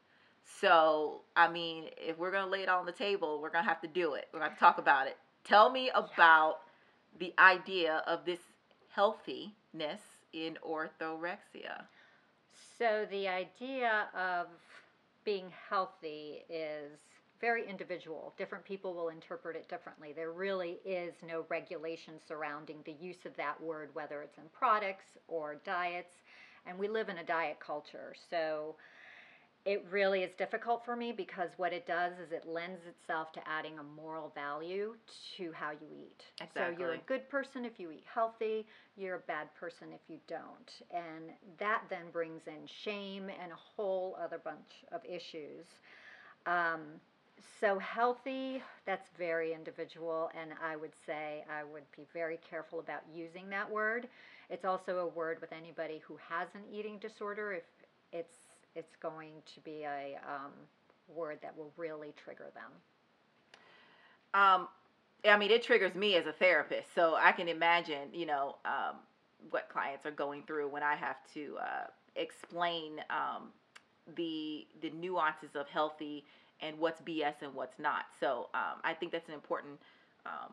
so, 0.61 1.21
I 1.37 1.51
mean, 1.51 1.85
if 1.97 2.19
we're 2.19 2.31
going 2.31 2.45
to 2.45 2.51
lay 2.51 2.63
it 2.63 2.69
on 2.69 2.87
the 2.87 2.93
table, 2.93 3.41
we're 3.41 3.51
going 3.51 3.65
to 3.65 3.69
have 3.69 3.81
to 3.83 3.89
do 3.89 4.15
it. 4.15 4.29
We're 4.33 4.41
going 4.41 4.53
to 4.53 4.59
talk 4.59 4.79
about 4.79 5.07
it. 5.07 5.17
Tell 5.45 5.71
me 5.71 5.91
about 5.95 6.61
the 7.19 7.33
idea 7.39 8.03
of 8.07 8.25
this 8.25 8.41
healthiness 8.91 10.01
in 10.33 10.59
orthorexia. 10.67 11.85
So, 12.79 13.07
the 13.11 13.29
idea 13.29 14.09
of 14.17 14.47
being 15.25 15.53
healthy 15.69 16.45
is 16.49 16.93
very 17.41 17.69
individual. 17.69 18.35
Different 18.37 18.65
people 18.65 18.95
will 18.95 19.11
interpret 19.11 19.57
it 19.57 19.69
differently. 19.69 20.13
There 20.13 20.33
really 20.33 20.79
is 20.85 21.15
no 21.27 21.45
regulation 21.49 22.15
surrounding 22.27 22.79
the 22.85 22.97
use 23.01 23.27
of 23.27 23.37
that 23.37 23.61
word, 23.63 23.91
whether 23.93 24.23
it's 24.23 24.39
in 24.39 24.45
products 24.53 25.19
or 25.29 25.57
diets. 25.65 26.15
And 26.67 26.79
we 26.79 26.89
live 26.89 27.09
in 27.09 27.19
a 27.19 27.25
diet 27.25 27.59
culture. 27.61 28.15
So, 28.31 28.77
it 29.69 29.85
really 29.91 30.23
is 30.23 30.31
difficult 30.39 30.83
for 30.83 30.97
me 30.97 31.13
because 31.13 31.51
what 31.59 31.75
it 31.75 31.87
does 31.87 32.15
is 32.15 32.33
it 32.33 32.49
lends 32.49 32.81
itself 32.87 33.33
to 33.33 33.41
adding 33.47 33.79
a 33.79 33.83
moral 33.83 34.33
value 34.35 34.95
to 35.37 35.53
how 35.53 35.73
you 35.73 35.87
eat. 35.95 36.25
Exactly. 36.41 36.75
So 36.75 36.81
you're 36.81 36.95
a 36.95 36.99
good 37.07 37.29
person 37.29 37.67
if 37.67 37.79
you 37.79 37.91
eat 37.91 38.05
healthy, 38.11 38.67
you're 38.97 39.17
a 39.17 39.27
bad 39.27 39.55
person 39.61 39.89
if 39.93 40.01
you 40.09 40.21
don't. 40.27 40.73
And 40.91 41.33
that 41.59 41.83
then 41.91 42.11
brings 42.11 42.47
in 42.47 42.67
shame 42.67 43.25
and 43.25 43.53
a 43.53 43.57
whole 43.77 44.17
other 44.19 44.41
bunch 44.43 44.87
of 44.91 45.03
issues. 45.05 45.67
Um, 46.47 46.81
so 47.61 47.79
healthy, 47.79 48.63
that's 48.87 49.11
very 49.19 49.53
individual, 49.53 50.31
and 50.41 50.53
I 50.65 50.77
would 50.77 50.95
say 51.05 51.45
I 51.55 51.63
would 51.63 51.85
be 51.95 52.07
very 52.15 52.39
careful 52.49 52.81
about 52.81 53.03
using 53.15 53.51
that 53.51 53.71
word. 53.71 54.09
It's 54.49 54.65
also 54.65 55.01
a 55.01 55.07
word 55.07 55.43
with 55.43 55.53
anybody 55.53 56.01
who 56.09 56.19
has 56.27 56.49
an 56.55 56.63
eating 56.73 56.99
disorder. 56.99 57.53
If 57.53 57.65
it's 58.13 58.38
it's 58.75 58.97
going 58.97 59.33
to 59.55 59.61
be 59.61 59.83
a 59.85 60.19
um, 60.27 60.53
word 61.15 61.39
that 61.43 61.57
will 61.57 61.73
really 61.77 62.15
trigger 62.23 62.47
them. 62.55 62.71
Um, 64.35 64.69
I 65.25 65.37
mean, 65.37 65.51
it 65.51 65.63
triggers 65.63 65.95
me 65.95 66.15
as 66.17 66.27
a 66.27 66.33
therapist, 66.33 66.95
so 66.95 67.17
I 67.19 67.33
can 67.33 67.49
imagine, 67.49 68.09
you 68.13 68.27
know, 68.27 68.57
um, 68.65 68.97
what 69.51 69.69
clients 69.69 70.07
are 70.07 70.11
going 70.11 70.43
through 70.47 70.69
when 70.69 70.83
I 70.83 70.95
have 70.95 71.17
to 71.35 71.57
uh, 71.61 71.87
explain 72.17 73.01
um, 73.11 73.49
the 74.17 74.67
the 74.81 74.91
nuances 74.91 75.51
of 75.55 75.69
healthy 75.69 76.25
and 76.61 76.79
what's 76.79 77.01
BS 77.03 77.35
and 77.43 77.55
what's 77.55 77.79
not. 77.79 78.07
So 78.19 78.49
um, 78.55 78.81
I 78.85 78.95
think 78.95 79.13
that's 79.13 79.29
an 79.29 79.35
important 79.35 79.79
um, 80.27 80.53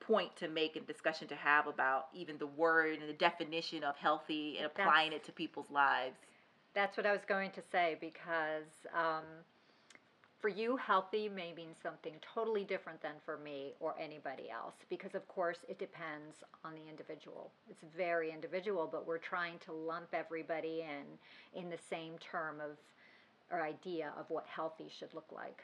point 0.00 0.34
to 0.36 0.48
make 0.48 0.76
and 0.76 0.86
discussion 0.86 1.26
to 1.28 1.34
have 1.34 1.66
about 1.66 2.08
even 2.14 2.38
the 2.38 2.46
word 2.46 2.98
and 3.00 3.08
the 3.08 3.14
definition 3.14 3.82
of 3.82 3.96
healthy 3.96 4.56
and 4.58 4.66
applying 4.66 5.10
that's, 5.10 5.24
it 5.24 5.26
to 5.26 5.32
people's 5.32 5.70
lives. 5.70 6.16
That's 6.76 6.96
what 6.98 7.06
I 7.06 7.12
was 7.12 7.22
going 7.26 7.52
to 7.52 7.62
say 7.72 7.96
because 8.02 8.86
um, 8.94 9.24
for 10.38 10.48
you, 10.48 10.76
healthy 10.76 11.26
may 11.26 11.54
mean 11.54 11.70
something 11.82 12.12
totally 12.34 12.64
different 12.64 13.00
than 13.00 13.14
for 13.24 13.38
me 13.38 13.72
or 13.80 13.94
anybody 13.98 14.50
else 14.50 14.74
because, 14.90 15.14
of 15.14 15.26
course, 15.26 15.56
it 15.70 15.78
depends 15.78 16.44
on 16.66 16.74
the 16.74 16.86
individual. 16.86 17.50
It's 17.70 17.82
very 17.96 18.30
individual, 18.30 18.86
but 18.92 19.06
we're 19.06 19.16
trying 19.16 19.58
to 19.64 19.72
lump 19.72 20.08
everybody 20.12 20.82
in 20.82 21.58
in 21.58 21.70
the 21.70 21.78
same 21.88 22.18
term 22.18 22.60
of 22.60 22.76
or 23.50 23.62
idea 23.62 24.12
of 24.18 24.26
what 24.28 24.44
healthy 24.46 24.90
should 24.98 25.14
look 25.14 25.32
like. 25.34 25.62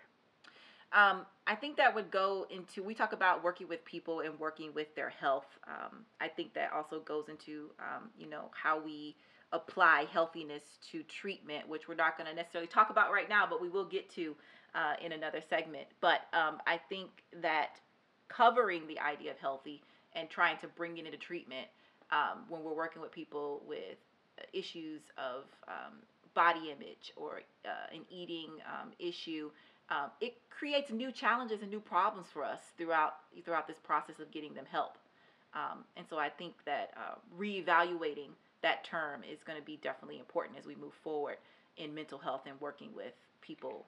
Um, 0.95 1.27
I 1.47 1.55
think 1.55 1.77
that 1.77 1.95
would 1.95 2.11
go 2.11 2.47
into, 2.51 2.83
we 2.83 2.95
talk 2.95 3.13
about 3.13 3.45
working 3.45 3.69
with 3.69 3.85
people 3.85 4.21
and 4.21 4.39
working 4.39 4.73
with 4.75 4.95
their 4.95 5.11
health. 5.11 5.47
Um, 5.67 6.05
I 6.21 6.29
think 6.29 6.55
that 6.55 6.73
also 6.73 7.01
goes 7.01 7.29
into, 7.29 7.71
um, 7.81 8.11
you 8.19 8.29
know, 8.29 8.51
how 8.53 8.81
we 8.83 9.17
apply 9.53 10.07
healthiness 10.13 10.63
to 10.91 11.03
treatment, 11.05 11.69
which 11.69 11.89
we're 11.89 11.95
not 11.95 12.17
going 12.17 12.29
to 12.29 12.35
necessarily 12.35 12.69
talk 12.69 12.91
about 12.91 13.13
right 13.13 13.29
now, 13.29 13.47
but 13.49 13.61
we 13.61 13.69
will 13.69 13.85
get 13.85 14.09
to 14.11 14.35
uh, 14.75 14.95
in 15.05 15.13
another 15.13 15.41
segment. 15.49 15.87
But 16.01 16.23
um, 16.33 16.59
I 16.67 16.81
think 16.89 17.11
that 17.43 17.81
covering 18.29 18.87
the 18.87 18.99
idea 18.99 19.31
of 19.31 19.39
healthy 19.39 19.83
and 20.15 20.29
trying 20.31 20.59
to 20.59 20.69
bring 20.69 20.97
it 20.99 21.05
into 21.05 21.19
treatment 21.19 21.67
um, 22.11 22.45
when 22.49 22.63
we're 22.63 22.75
working 22.75 23.03
with 23.03 23.13
people 23.13 23.63
with 23.67 23.99
issues 24.53 25.03
of 25.19 25.45
um, 25.69 25.95
body 26.35 26.71
image 26.71 27.13
or 27.17 27.43
uh, 27.65 27.95
an 27.95 28.03
eating 28.11 28.51
um, 28.67 28.91
issue, 28.99 29.51
um, 29.91 30.11
it 30.21 30.35
creates 30.51 30.91
new 30.91 31.13
challenges 31.13 31.61
and 31.61 31.71
new 31.71 31.81
problems 31.81 32.27
for 32.33 32.45
us 32.45 32.61
throughout 32.79 33.17
throughout 33.45 33.67
this 33.67 33.79
process 33.83 34.19
of 34.21 34.31
getting 34.31 34.55
them 34.55 34.65
help. 34.71 34.97
Um, 35.55 35.85
and 35.97 36.07
so 36.09 36.19
I 36.19 36.31
think 36.31 36.55
that 36.65 36.95
uh, 36.97 37.17
reevaluating 37.39 38.31
that 38.63 38.85
term 38.85 39.23
is 39.31 39.43
going 39.43 39.59
to 39.59 39.65
be 39.65 39.79
definitely 39.83 40.19
important 40.19 40.59
as 40.59 40.67
we 40.67 40.75
move 40.75 40.95
forward 41.03 41.37
in 41.77 41.95
mental 41.95 42.19
health 42.19 42.43
and 42.47 42.61
working 42.61 42.91
with 42.95 43.13
people. 43.41 43.87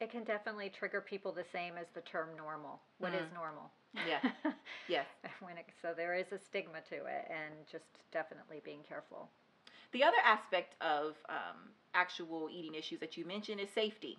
It 0.00 0.10
can 0.10 0.24
definitely 0.24 0.70
trigger 0.70 1.00
people 1.00 1.32
the 1.32 1.44
same 1.52 1.74
as 1.78 1.86
the 1.94 2.02
term 2.02 2.28
normal. 2.36 2.80
What 2.98 3.12
mm. 3.12 3.22
is 3.22 3.32
normal? 3.32 3.70
Yeah. 4.06 4.30
yes. 4.88 5.06
when 5.40 5.56
it, 5.56 5.66
so 5.80 5.94
there 5.96 6.14
is 6.14 6.32
a 6.32 6.38
stigma 6.38 6.80
to 6.90 6.96
it, 6.96 7.30
and 7.30 7.54
just 7.70 7.84
definitely 8.12 8.60
being 8.64 8.80
careful. 8.86 9.30
The 9.92 10.04
other 10.04 10.18
aspect 10.24 10.74
of 10.82 11.14
um, 11.28 11.70
actual 11.94 12.48
eating 12.52 12.74
issues 12.74 13.00
that 13.00 13.16
you 13.16 13.24
mentioned 13.24 13.60
is 13.60 13.70
safety, 13.70 14.18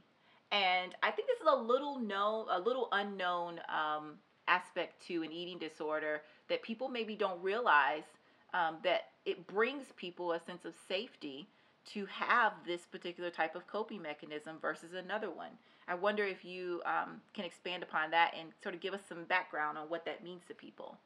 and 0.51 0.95
I 1.03 1.11
think 1.11 1.27
this 1.27 1.39
is 1.41 1.47
a 1.51 1.55
little 1.55 1.99
known, 1.99 2.47
a 2.49 2.59
little 2.59 2.87
unknown 2.91 3.59
um, 3.69 4.13
aspect 4.47 5.05
to 5.07 5.23
an 5.23 5.31
eating 5.31 5.59
disorder 5.59 6.21
that 6.49 6.61
people 6.63 6.87
maybe 6.87 7.15
don't 7.15 7.41
realize 7.43 8.03
um, 8.53 8.77
that 8.83 9.09
it 9.25 9.47
brings 9.47 9.85
people 9.95 10.31
a 10.31 10.39
sense 10.39 10.65
of 10.65 10.73
safety 10.87 11.47
to 11.93 12.05
have 12.07 12.53
this 12.65 12.81
particular 12.81 13.29
type 13.29 13.55
of 13.55 13.65
coping 13.67 14.01
mechanism 14.01 14.57
versus 14.61 14.93
another 14.93 15.29
one. 15.29 15.51
I 15.87 15.95
wonder 15.95 16.25
if 16.25 16.43
you 16.43 16.81
um, 16.85 17.21
can 17.33 17.45
expand 17.45 17.81
upon 17.81 18.11
that 18.11 18.33
and 18.37 18.49
sort 18.61 18.75
of 18.75 18.81
give 18.81 18.93
us 18.93 19.01
some 19.07 19.23
background 19.23 19.77
on 19.77 19.89
what 19.89 20.05
that 20.05 20.23
means 20.23 20.41
to 20.49 20.53
people. 20.53 20.97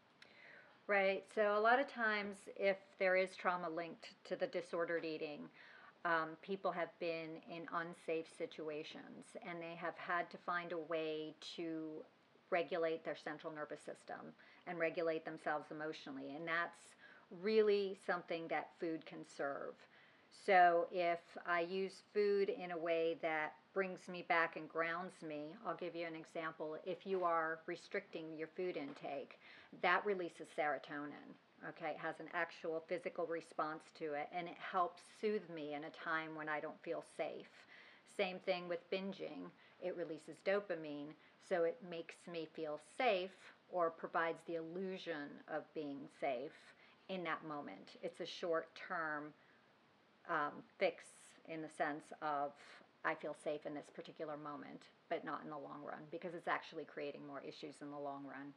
Right. 0.87 1.23
So 1.35 1.55
a 1.55 1.59
lot 1.59 1.79
of 1.79 1.87
times, 1.87 2.37
if 2.57 2.77
there 2.99 3.15
is 3.15 3.35
trauma 3.35 3.69
linked 3.69 4.09
to 4.25 4.35
the 4.35 4.47
disordered 4.47 5.05
eating, 5.05 5.41
um, 6.03 6.29
people 6.41 6.71
have 6.71 6.89
been 6.99 7.37
in 7.49 7.67
unsafe 7.73 8.25
situations 8.35 9.37
and 9.47 9.61
they 9.61 9.75
have 9.75 9.95
had 9.97 10.29
to 10.31 10.37
find 10.37 10.71
a 10.71 10.77
way 10.77 11.35
to 11.55 12.03
regulate 12.49 13.05
their 13.05 13.15
central 13.15 13.53
nervous 13.53 13.79
system 13.79 14.33
and 14.67 14.79
regulate 14.79 15.23
themselves 15.23 15.67
emotionally. 15.69 16.35
And 16.35 16.47
that's 16.47 16.95
really 17.39 17.97
something 18.05 18.47
that 18.49 18.69
food 18.79 19.05
can 19.05 19.25
serve. 19.25 19.73
So 20.45 20.87
if 20.91 21.19
I 21.45 21.61
use 21.61 22.01
food 22.13 22.49
in 22.49 22.71
a 22.71 22.77
way 22.77 23.17
that 23.21 23.53
brings 23.73 24.07
me 24.09 24.25
back 24.27 24.55
and 24.55 24.67
grounds 24.67 25.21
me, 25.21 25.55
I'll 25.65 25.75
give 25.75 25.95
you 25.95 26.05
an 26.05 26.15
example. 26.15 26.77
If 26.85 27.05
you 27.05 27.23
are 27.23 27.59
restricting 27.67 28.35
your 28.37 28.47
food 28.47 28.75
intake, 28.75 29.39
that 29.81 30.05
releases 30.05 30.47
serotonin. 30.57 31.35
Okay, 31.69 31.91
it 31.91 31.97
has 31.97 32.19
an 32.19 32.29
actual 32.33 32.83
physical 32.87 33.27
response 33.27 33.83
to 33.99 34.13
it 34.13 34.29
and 34.35 34.47
it 34.47 34.57
helps 34.71 35.03
soothe 35.21 35.47
me 35.53 35.75
in 35.75 35.83
a 35.83 35.89
time 35.91 36.35
when 36.35 36.49
I 36.49 36.59
don't 36.59 36.81
feel 36.81 37.03
safe. 37.15 37.65
Same 38.17 38.39
thing 38.39 38.67
with 38.67 38.89
binging, 38.89 39.51
it 39.79 39.95
releases 39.95 40.37
dopamine, 40.43 41.13
so 41.47 41.63
it 41.63 41.77
makes 41.87 42.15
me 42.31 42.47
feel 42.55 42.79
safe 42.97 43.53
or 43.69 43.91
provides 43.91 44.41
the 44.47 44.55
illusion 44.55 45.29
of 45.47 45.71
being 45.73 45.99
safe 46.19 46.73
in 47.11 47.23
that 47.25 47.45
moment. 47.45 47.97
It's 48.01 48.21
a 48.21 48.25
short 48.25 48.69
term 48.87 49.33
um, 50.29 50.63
fix 50.79 51.03
in 51.47 51.61
the 51.61 51.69
sense 51.77 52.05
of 52.21 52.51
I 53.03 53.15
feel 53.15 53.35
safe 53.43 53.65
in 53.65 53.73
this 53.73 53.89
particular 53.93 54.37
moment, 54.37 54.83
but 55.09 55.25
not 55.25 55.41
in 55.43 55.49
the 55.49 55.57
long 55.57 55.81
run 55.85 56.01
because 56.11 56.33
it's 56.33 56.47
actually 56.47 56.85
creating 56.85 57.21
more 57.27 57.41
issues 57.41 57.75
in 57.81 57.91
the 57.91 57.99
long 57.99 58.23
run 58.25 58.53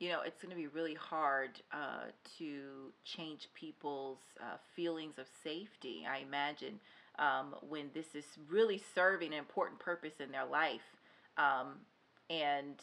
you 0.00 0.08
know, 0.08 0.22
it's 0.22 0.40
going 0.40 0.50
to 0.50 0.56
be 0.56 0.66
really 0.66 0.94
hard 0.94 1.60
uh, 1.72 2.06
to 2.38 2.90
change 3.04 3.48
people's 3.54 4.18
uh, 4.40 4.56
feelings 4.74 5.18
of 5.18 5.26
safety. 5.44 6.06
I 6.10 6.20
imagine 6.20 6.80
um, 7.18 7.54
when 7.68 7.90
this 7.92 8.14
is 8.14 8.24
really 8.48 8.82
serving 8.94 9.34
an 9.34 9.38
important 9.38 9.78
purpose 9.78 10.14
in 10.18 10.32
their 10.32 10.46
life, 10.46 10.96
um, 11.36 11.74
and 12.30 12.80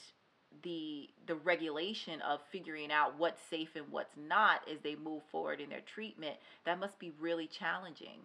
the 0.63 1.09
the 1.27 1.35
regulation 1.35 2.21
of 2.21 2.41
figuring 2.51 2.91
out 2.91 3.17
what's 3.17 3.41
safe 3.41 3.75
and 3.75 3.85
what's 3.91 4.15
not 4.17 4.61
as 4.71 4.79
they 4.81 4.95
move 4.95 5.23
forward 5.31 5.59
in 5.61 5.69
their 5.69 5.81
treatment, 5.81 6.37
that 6.65 6.79
must 6.79 6.99
be 6.99 7.11
really 7.19 7.47
challenging. 7.47 8.19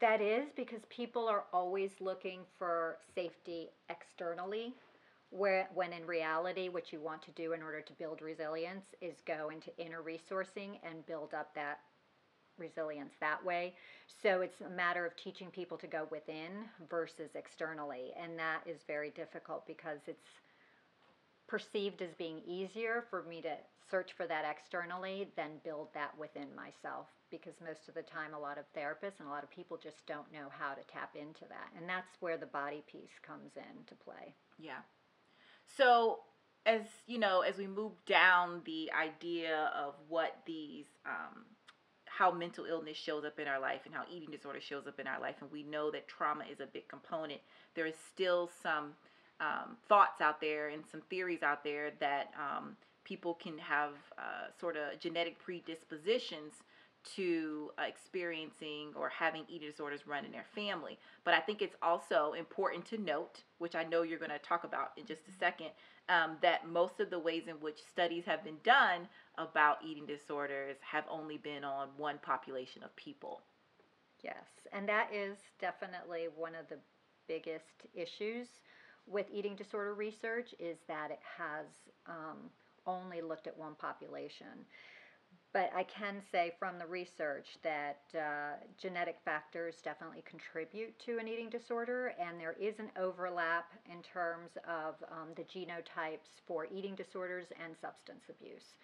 That 0.00 0.20
is 0.20 0.48
because 0.56 0.80
people 0.90 1.28
are 1.28 1.44
always 1.52 1.90
looking 2.00 2.40
for 2.58 2.98
safety 3.14 3.68
externally 3.88 4.74
where 5.30 5.68
when 5.74 5.92
in 5.92 6.06
reality 6.06 6.68
what 6.68 6.92
you 6.92 7.00
want 7.00 7.20
to 7.22 7.30
do 7.32 7.52
in 7.52 7.62
order 7.62 7.80
to 7.80 7.92
build 7.94 8.22
resilience 8.22 8.86
is 9.00 9.16
go 9.26 9.50
into 9.52 9.76
inner 9.78 10.00
resourcing 10.02 10.78
and 10.88 11.04
build 11.06 11.34
up 11.34 11.52
that 11.54 11.80
resilience 12.56 13.14
that 13.18 13.44
way 13.44 13.74
so 14.22 14.40
it's 14.40 14.60
a 14.60 14.70
matter 14.70 15.04
of 15.04 15.16
teaching 15.16 15.50
people 15.50 15.76
to 15.76 15.88
go 15.88 16.06
within 16.12 16.66
versus 16.88 17.30
externally 17.34 18.12
and 18.20 18.38
that 18.38 18.60
is 18.64 18.78
very 18.86 19.10
difficult 19.10 19.66
because 19.66 19.98
it's 20.06 20.28
perceived 21.46 22.02
as 22.02 22.14
being 22.14 22.40
easier 22.46 23.04
for 23.10 23.22
me 23.24 23.42
to 23.42 23.52
search 23.90 24.12
for 24.12 24.26
that 24.26 24.44
externally 24.50 25.28
than 25.36 25.60
build 25.62 25.88
that 25.94 26.16
within 26.18 26.48
myself 26.56 27.06
because 27.30 27.54
most 27.64 27.88
of 27.88 27.94
the 27.94 28.02
time 28.02 28.32
a 28.34 28.38
lot 28.38 28.58
of 28.58 28.64
therapists 28.76 29.18
and 29.18 29.28
a 29.28 29.30
lot 29.30 29.42
of 29.42 29.50
people 29.50 29.76
just 29.76 30.06
don't 30.06 30.32
know 30.32 30.46
how 30.50 30.72
to 30.72 30.82
tap 30.84 31.14
into 31.14 31.44
that. 31.48 31.68
And 31.76 31.88
that's 31.88 32.16
where 32.20 32.36
the 32.36 32.46
body 32.46 32.82
piece 32.90 33.18
comes 33.22 33.52
in 33.56 33.84
to 33.86 33.94
play. 33.96 34.34
Yeah. 34.58 34.82
So, 35.76 36.20
as 36.66 36.82
you 37.06 37.18
know, 37.18 37.40
as 37.40 37.58
we 37.58 37.66
move 37.66 37.92
down 38.06 38.62
the 38.64 38.90
idea 38.92 39.70
of 39.76 39.94
what 40.08 40.38
these, 40.46 40.86
um, 41.04 41.44
how 42.06 42.30
mental 42.30 42.64
illness 42.64 42.96
shows 42.96 43.24
up 43.24 43.38
in 43.38 43.48
our 43.48 43.60
life 43.60 43.80
and 43.84 43.94
how 43.94 44.04
eating 44.10 44.30
disorder 44.30 44.60
shows 44.60 44.86
up 44.86 45.00
in 45.00 45.06
our 45.06 45.20
life, 45.20 45.36
and 45.40 45.50
we 45.50 45.62
know 45.62 45.90
that 45.90 46.08
trauma 46.08 46.44
is 46.50 46.60
a 46.60 46.66
big 46.66 46.88
component, 46.88 47.40
there 47.74 47.86
is 47.86 47.96
still 48.12 48.48
some 48.62 48.92
um, 49.40 49.76
thoughts 49.88 50.20
out 50.20 50.40
there 50.40 50.68
and 50.68 50.84
some 50.90 51.00
theories 51.10 51.42
out 51.42 51.64
there 51.64 51.92
that 52.00 52.30
um, 52.38 52.76
people 53.04 53.34
can 53.34 53.58
have 53.58 53.92
uh, 54.18 54.50
sort 54.58 54.76
of 54.76 54.98
genetic 54.98 55.38
predispositions 55.38 56.52
to 57.16 57.70
uh, 57.78 57.82
experiencing 57.82 58.88
or 58.96 59.10
having 59.10 59.44
eating 59.48 59.68
disorders 59.68 60.06
run 60.06 60.24
in 60.24 60.32
their 60.32 60.46
family. 60.54 60.98
But 61.24 61.34
I 61.34 61.40
think 61.40 61.60
it's 61.60 61.76
also 61.82 62.32
important 62.32 62.86
to 62.86 62.98
note, 62.98 63.42
which 63.58 63.74
I 63.74 63.84
know 63.84 64.02
you're 64.02 64.18
going 64.18 64.30
to 64.30 64.38
talk 64.38 64.64
about 64.64 64.92
in 64.96 65.04
just 65.04 65.20
a 65.28 65.38
second, 65.38 65.68
um, 66.08 66.36
that 66.40 66.66
most 66.66 67.00
of 67.00 67.10
the 67.10 67.18
ways 67.18 67.44
in 67.46 67.56
which 67.56 67.78
studies 67.90 68.24
have 68.24 68.42
been 68.42 68.56
done 68.64 69.08
about 69.36 69.78
eating 69.84 70.06
disorders 70.06 70.76
have 70.80 71.04
only 71.10 71.36
been 71.36 71.64
on 71.64 71.88
one 71.96 72.18
population 72.22 72.82
of 72.82 72.94
people. 72.96 73.42
Yes, 74.22 74.66
and 74.72 74.88
that 74.88 75.10
is 75.12 75.36
definitely 75.60 76.28
one 76.34 76.54
of 76.54 76.68
the 76.70 76.78
biggest 77.28 77.86
issues 77.94 78.48
with 79.06 79.26
eating 79.32 79.56
disorder 79.56 79.94
research 79.94 80.54
is 80.58 80.78
that 80.88 81.10
it 81.10 81.20
has 81.38 81.66
um, 82.06 82.50
only 82.86 83.20
looked 83.20 83.46
at 83.46 83.56
one 83.56 83.74
population. 83.74 84.64
But 85.52 85.70
I 85.72 85.84
can 85.84 86.20
say 86.32 86.52
from 86.58 86.80
the 86.80 86.86
research 86.86 87.46
that 87.62 88.00
uh, 88.12 88.56
genetic 88.76 89.18
factors 89.24 89.76
definitely 89.84 90.24
contribute 90.28 90.98
to 91.06 91.18
an 91.18 91.28
eating 91.28 91.48
disorder, 91.48 92.12
and 92.20 92.40
there 92.40 92.56
is 92.60 92.74
an 92.80 92.90
overlap 92.98 93.70
in 93.86 94.02
terms 94.02 94.50
of 94.66 94.96
um, 95.12 95.28
the 95.36 95.44
genotypes 95.44 96.42
for 96.48 96.66
eating 96.74 96.96
disorders 96.96 97.46
and 97.64 97.76
substance 97.80 98.24
abuse. 98.28 98.74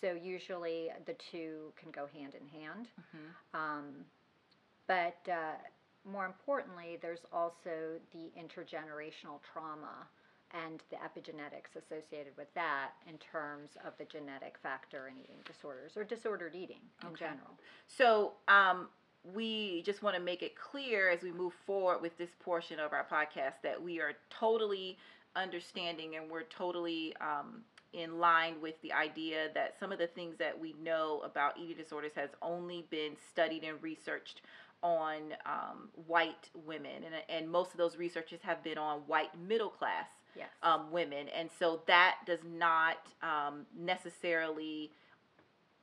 So 0.00 0.14
usually 0.20 0.88
the 1.06 1.14
two 1.30 1.72
can 1.80 1.92
go 1.92 2.08
hand 2.12 2.34
in 2.34 2.46
hand. 2.48 2.88
Mm-hmm. 3.00 3.60
Um, 3.60 3.84
but 4.88 5.18
uh, 5.30 5.54
more 6.10 6.26
importantly, 6.26 6.98
there's 7.00 7.26
also 7.32 7.98
the 8.12 8.30
intergenerational 8.40 9.40
trauma 9.52 10.06
and 10.52 10.82
the 10.90 10.96
epigenetics 10.96 11.74
associated 11.76 12.32
with 12.36 12.52
that 12.54 12.90
in 13.08 13.18
terms 13.18 13.70
of 13.84 13.92
the 13.98 14.04
genetic 14.04 14.56
factor 14.62 15.08
in 15.08 15.18
eating 15.18 15.38
disorders 15.44 15.96
or 15.96 16.04
disordered 16.04 16.54
eating 16.54 16.80
in 17.02 17.08
Okay. 17.08 17.26
general. 17.26 17.58
So, 17.86 18.34
um, 18.48 18.88
we 19.34 19.82
just 19.82 20.04
want 20.04 20.14
to 20.14 20.22
make 20.22 20.42
it 20.42 20.54
clear 20.56 21.10
as 21.10 21.22
we 21.22 21.32
move 21.32 21.52
forward 21.66 22.00
with 22.00 22.16
this 22.16 22.30
portion 22.38 22.78
of 22.78 22.92
our 22.92 23.04
podcast 23.10 23.60
that 23.64 23.82
we 23.82 24.00
are 24.00 24.12
totally 24.30 24.98
understanding 25.34 26.14
and 26.14 26.30
we're 26.30 26.44
totally 26.44 27.12
um, 27.20 27.62
in 27.92 28.18
line 28.20 28.54
with 28.60 28.80
the 28.82 28.92
idea 28.92 29.48
that 29.54 29.74
some 29.80 29.90
of 29.90 29.98
the 29.98 30.06
things 30.06 30.36
that 30.38 30.58
we 30.58 30.74
know 30.82 31.20
about 31.24 31.58
eating 31.58 31.76
disorders 31.76 32.12
has 32.14 32.30
only 32.42 32.86
been 32.90 33.16
studied 33.30 33.64
and 33.64 33.82
researched 33.82 34.42
on 34.82 35.34
um, 35.44 35.88
white 36.06 36.50
women, 36.66 37.04
and, 37.04 37.14
and 37.28 37.50
most 37.50 37.72
of 37.72 37.78
those 37.78 37.96
researches 37.96 38.40
have 38.42 38.62
been 38.62 38.78
on 38.78 39.00
white 39.06 39.30
middle 39.38 39.70
class 39.70 40.08
Yes. 40.36 40.48
um, 40.62 40.90
women, 40.90 41.28
and 41.36 41.48
so 41.58 41.80
that 41.86 42.16
does 42.26 42.40
not 42.44 42.98
um, 43.22 43.66
necessarily 43.78 44.90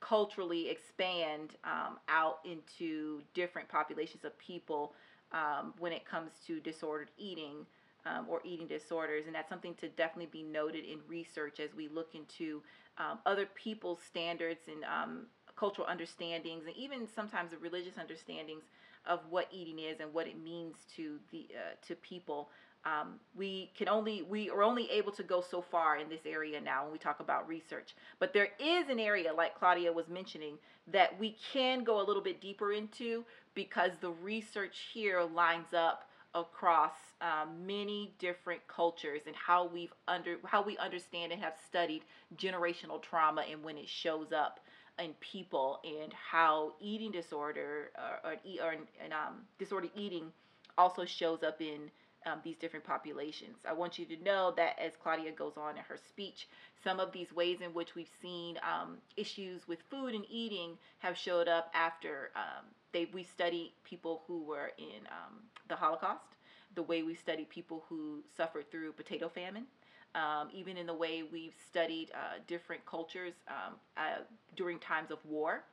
culturally 0.00 0.68
expand 0.68 1.56
um, 1.64 1.98
out 2.08 2.38
into 2.44 3.22
different 3.32 3.68
populations 3.68 4.24
of 4.24 4.36
people 4.38 4.92
um, 5.32 5.72
when 5.78 5.92
it 5.92 6.04
comes 6.04 6.30
to 6.46 6.60
disordered 6.60 7.10
eating 7.18 7.66
um, 8.06 8.26
or 8.28 8.40
eating 8.44 8.66
disorders, 8.66 9.24
and 9.26 9.34
that's 9.34 9.48
something 9.48 9.74
to 9.74 9.88
definitely 9.88 10.28
be 10.30 10.42
noted 10.42 10.84
in 10.84 10.98
research 11.08 11.58
as 11.58 11.74
we 11.74 11.88
look 11.88 12.14
into 12.14 12.62
um, 12.98 13.18
other 13.26 13.46
people's 13.54 13.98
standards 14.06 14.60
and 14.68 14.84
um, 14.84 15.26
cultural 15.56 15.86
understandings, 15.88 16.66
and 16.66 16.76
even 16.76 17.08
sometimes 17.12 17.50
the 17.50 17.58
religious 17.58 17.96
understandings 17.98 18.64
of 19.06 19.20
what 19.30 19.48
eating 19.52 19.78
is 19.78 20.00
and 20.00 20.12
what 20.12 20.26
it 20.26 20.42
means 20.42 20.76
to 20.96 21.18
the 21.30 21.48
uh, 21.54 21.74
to 21.86 21.94
people. 21.96 22.50
Um, 22.84 23.14
we 23.34 23.70
can 23.76 23.88
only 23.88 24.22
we 24.22 24.50
are 24.50 24.62
only 24.62 24.90
able 24.90 25.12
to 25.12 25.22
go 25.22 25.40
so 25.40 25.62
far 25.62 25.96
in 25.96 26.08
this 26.08 26.26
area 26.26 26.60
now 26.60 26.84
when 26.84 26.92
we 26.92 26.98
talk 26.98 27.20
about 27.20 27.48
research. 27.48 27.94
But 28.18 28.34
there 28.34 28.50
is 28.58 28.88
an 28.90 29.00
area 29.00 29.32
like 29.32 29.58
claudia 29.58 29.92
was 29.92 30.08
mentioning 30.08 30.58
that 30.92 31.18
we 31.18 31.36
can 31.52 31.82
go 31.82 32.00
a 32.00 32.04
little 32.04 32.22
bit 32.22 32.40
deeper 32.40 32.72
into 32.72 33.24
because 33.54 33.92
the 34.00 34.10
research 34.10 34.88
here 34.92 35.22
lines 35.22 35.72
up 35.72 36.08
across 36.34 36.92
um, 37.20 37.64
many 37.64 38.12
different 38.18 38.60
cultures 38.66 39.22
and 39.26 39.36
how 39.36 39.66
we've 39.66 39.92
under 40.08 40.36
how 40.44 40.62
we 40.62 40.76
understand 40.78 41.32
and 41.32 41.40
have 41.40 41.54
studied 41.66 42.02
generational 42.36 43.00
trauma 43.00 43.44
and 43.50 43.62
when 43.62 43.78
it 43.78 43.88
shows 43.88 44.32
up 44.32 44.60
in 45.02 45.12
people 45.20 45.80
and 45.84 46.12
how 46.12 46.72
eating 46.80 47.10
disorder 47.10 47.90
uh, 47.98 48.28
or, 48.28 48.32
or, 48.32 48.66
or 48.66 48.70
and, 48.72 49.12
um, 49.12 49.42
disordered 49.58 49.90
eating 49.96 50.32
also 50.78 51.04
shows 51.04 51.42
up 51.42 51.60
in 51.60 51.90
um, 52.26 52.40
these 52.42 52.56
different 52.56 52.84
populations. 52.84 53.58
I 53.68 53.72
want 53.72 53.98
you 53.98 54.06
to 54.06 54.22
know 54.22 54.52
that 54.56 54.78
as 54.78 54.92
Claudia 55.02 55.32
goes 55.32 55.54
on 55.56 55.76
in 55.76 55.82
her 55.84 55.98
speech, 56.08 56.48
some 56.82 57.00
of 57.00 57.12
these 57.12 57.32
ways 57.32 57.58
in 57.60 57.74
which 57.74 57.94
we've 57.94 58.10
seen 58.22 58.56
um, 58.62 58.96
issues 59.16 59.66
with 59.68 59.80
food 59.90 60.14
and 60.14 60.24
eating 60.30 60.78
have 60.98 61.16
showed 61.16 61.48
up 61.48 61.70
after 61.74 62.30
um, 62.36 62.64
they 62.92 63.06
we 63.12 63.24
studied 63.24 63.72
people 63.84 64.22
who 64.26 64.42
were 64.42 64.72
in 64.78 65.06
um, 65.10 65.34
the 65.68 65.76
Holocaust, 65.76 66.36
the 66.74 66.82
way 66.82 67.02
we 67.02 67.14
studied 67.14 67.48
people 67.48 67.84
who 67.88 68.22
suffered 68.36 68.70
through 68.70 68.92
potato 68.92 69.28
famine. 69.28 69.66
Um, 70.14 70.48
even 70.52 70.76
in 70.76 70.86
the 70.86 70.94
way 70.94 71.22
we've 71.24 71.54
studied 71.68 72.10
uh, 72.14 72.38
different 72.46 72.84
cultures 72.86 73.34
um, 73.48 73.74
uh, 73.96 74.22
during 74.56 74.78
times 74.78 75.10
of 75.10 75.18
war, 75.24 75.64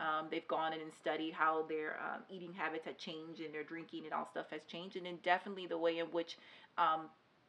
um, 0.00 0.26
they've 0.30 0.46
gone 0.48 0.72
in 0.72 0.80
and 0.80 0.92
studied 0.92 1.32
how 1.32 1.62
their 1.68 1.98
um, 2.00 2.22
eating 2.28 2.52
habits 2.52 2.84
had 2.84 2.98
changed 2.98 3.40
and 3.40 3.52
their 3.54 3.62
drinking 3.64 4.04
and 4.04 4.12
all 4.14 4.26
stuff 4.30 4.46
has 4.50 4.64
changed, 4.64 4.96
and 4.96 5.06
then 5.06 5.18
definitely 5.22 5.66
the 5.66 5.78
way 5.78 5.98
in 5.98 6.06
which 6.06 6.38
um, 6.78 7.08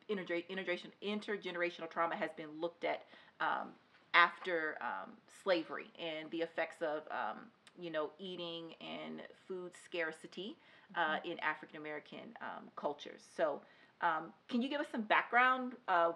interge- 0.10 0.46
intergeneration- 0.50 0.92
intergenerational 1.04 1.90
trauma 1.90 2.16
has 2.16 2.32
been 2.36 2.50
looked 2.60 2.84
at 2.84 3.04
um, 3.40 3.70
after 4.14 4.78
um, 4.82 5.12
slavery 5.44 5.92
and 6.00 6.30
the 6.32 6.40
effects 6.42 6.82
of 6.82 7.04
um, 7.12 7.38
you 7.80 7.92
know 7.92 8.10
eating 8.20 8.74
and 8.82 9.22
food 9.48 9.72
scarcity 9.86 10.58
uh, 10.96 11.18
in 11.24 11.40
African 11.40 11.78
American 11.78 12.34
um, 12.42 12.66
cultures. 12.76 13.22
So, 13.36 13.62
um, 14.02 14.34
can 14.48 14.62
you 14.62 14.70
give 14.70 14.82
us 14.82 14.88
some 14.92 15.04
background? 15.04 15.74
Uh, 15.88 16.12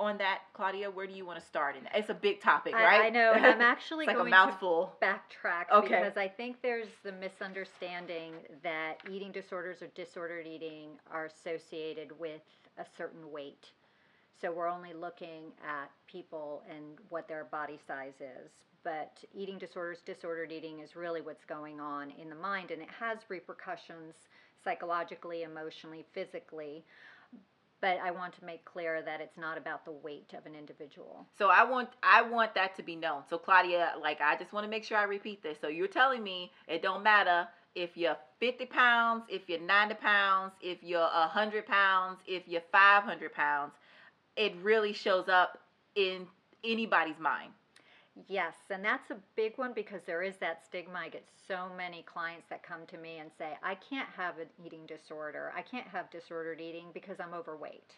on 0.00 0.18
that, 0.18 0.40
Claudia, 0.54 0.90
where 0.90 1.06
do 1.06 1.12
you 1.12 1.24
want 1.26 1.38
to 1.38 1.44
start? 1.46 1.76
And 1.76 1.86
it's 1.94 2.08
a 2.08 2.14
big 2.14 2.40
topic, 2.40 2.74
I, 2.74 2.82
right? 2.82 3.00
I 3.02 3.10
know, 3.10 3.32
I'm 3.32 3.60
actually 3.60 4.06
like 4.06 4.16
a 4.16 4.18
going 4.18 4.30
mouthful. 4.30 4.96
to 5.00 5.06
backtrack 5.06 5.70
Okay. 5.72 6.00
because 6.00 6.16
I 6.16 6.26
think 6.26 6.56
there's 6.62 6.88
the 7.04 7.12
misunderstanding 7.12 8.32
that 8.62 8.96
eating 9.12 9.30
disorders 9.30 9.82
or 9.82 9.88
disordered 9.88 10.46
eating 10.46 10.88
are 11.12 11.26
associated 11.26 12.18
with 12.18 12.40
a 12.78 12.84
certain 12.96 13.30
weight. 13.30 13.70
So 14.40 14.50
we're 14.50 14.68
only 14.70 14.94
looking 14.94 15.52
at 15.62 15.90
people 16.10 16.62
and 16.68 16.98
what 17.10 17.28
their 17.28 17.44
body 17.44 17.78
size 17.86 18.14
is. 18.20 18.50
But 18.82 19.22
eating 19.34 19.58
disorders, 19.58 19.98
disordered 20.06 20.50
eating 20.50 20.80
is 20.80 20.96
really 20.96 21.20
what's 21.20 21.44
going 21.44 21.78
on 21.78 22.10
in 22.18 22.30
the 22.30 22.34
mind, 22.34 22.70
and 22.70 22.80
it 22.80 22.88
has 22.98 23.18
repercussions 23.28 24.14
psychologically, 24.64 25.42
emotionally, 25.42 26.06
physically. 26.14 26.84
But 27.80 27.98
I 28.04 28.10
want 28.10 28.38
to 28.38 28.44
make 28.44 28.64
clear 28.64 29.00
that 29.02 29.20
it's 29.20 29.38
not 29.38 29.56
about 29.56 29.84
the 29.84 29.92
weight 29.92 30.32
of 30.36 30.44
an 30.44 30.54
individual. 30.54 31.26
So 31.38 31.48
I 31.48 31.64
want 31.64 31.88
I 32.02 32.22
want 32.22 32.54
that 32.54 32.76
to 32.76 32.82
be 32.82 32.94
known. 32.94 33.22
So 33.30 33.38
Claudia, 33.38 33.92
like 34.00 34.20
I 34.20 34.36
just 34.36 34.52
want 34.52 34.64
to 34.64 34.70
make 34.70 34.84
sure 34.84 34.98
I 34.98 35.04
repeat 35.04 35.42
this. 35.42 35.56
So 35.60 35.68
you're 35.68 35.88
telling 35.88 36.22
me 36.22 36.52
it 36.68 36.82
don't 36.82 37.02
matter 37.02 37.48
if 37.74 37.96
you're 37.96 38.16
50 38.40 38.66
pounds, 38.66 39.24
if 39.28 39.42
you're 39.48 39.60
90 39.60 39.94
pounds, 39.94 40.52
if 40.60 40.82
you're 40.82 41.00
100 41.00 41.66
pounds, 41.66 42.18
if 42.26 42.42
you're 42.46 42.62
500 42.72 43.32
pounds, 43.32 43.72
it 44.36 44.54
really 44.62 44.92
shows 44.92 45.28
up 45.28 45.58
in 45.94 46.26
anybody's 46.64 47.18
mind. 47.18 47.52
Yes, 48.28 48.54
and 48.70 48.84
that's 48.84 49.10
a 49.10 49.16
big 49.36 49.56
one 49.56 49.72
because 49.72 50.02
there 50.04 50.22
is 50.22 50.36
that 50.38 50.64
stigma. 50.64 50.98
I 51.00 51.08
get 51.08 51.24
so 51.48 51.68
many 51.76 52.02
clients 52.02 52.46
that 52.50 52.62
come 52.62 52.86
to 52.88 52.98
me 52.98 53.18
and 53.18 53.30
say, 53.38 53.56
I 53.62 53.74
can't 53.76 54.08
have 54.16 54.38
an 54.38 54.48
eating 54.64 54.86
disorder. 54.86 55.52
I 55.56 55.62
can't 55.62 55.86
have 55.88 56.10
disordered 56.10 56.60
eating 56.60 56.86
because 56.92 57.18
I'm 57.20 57.34
overweight. 57.34 57.96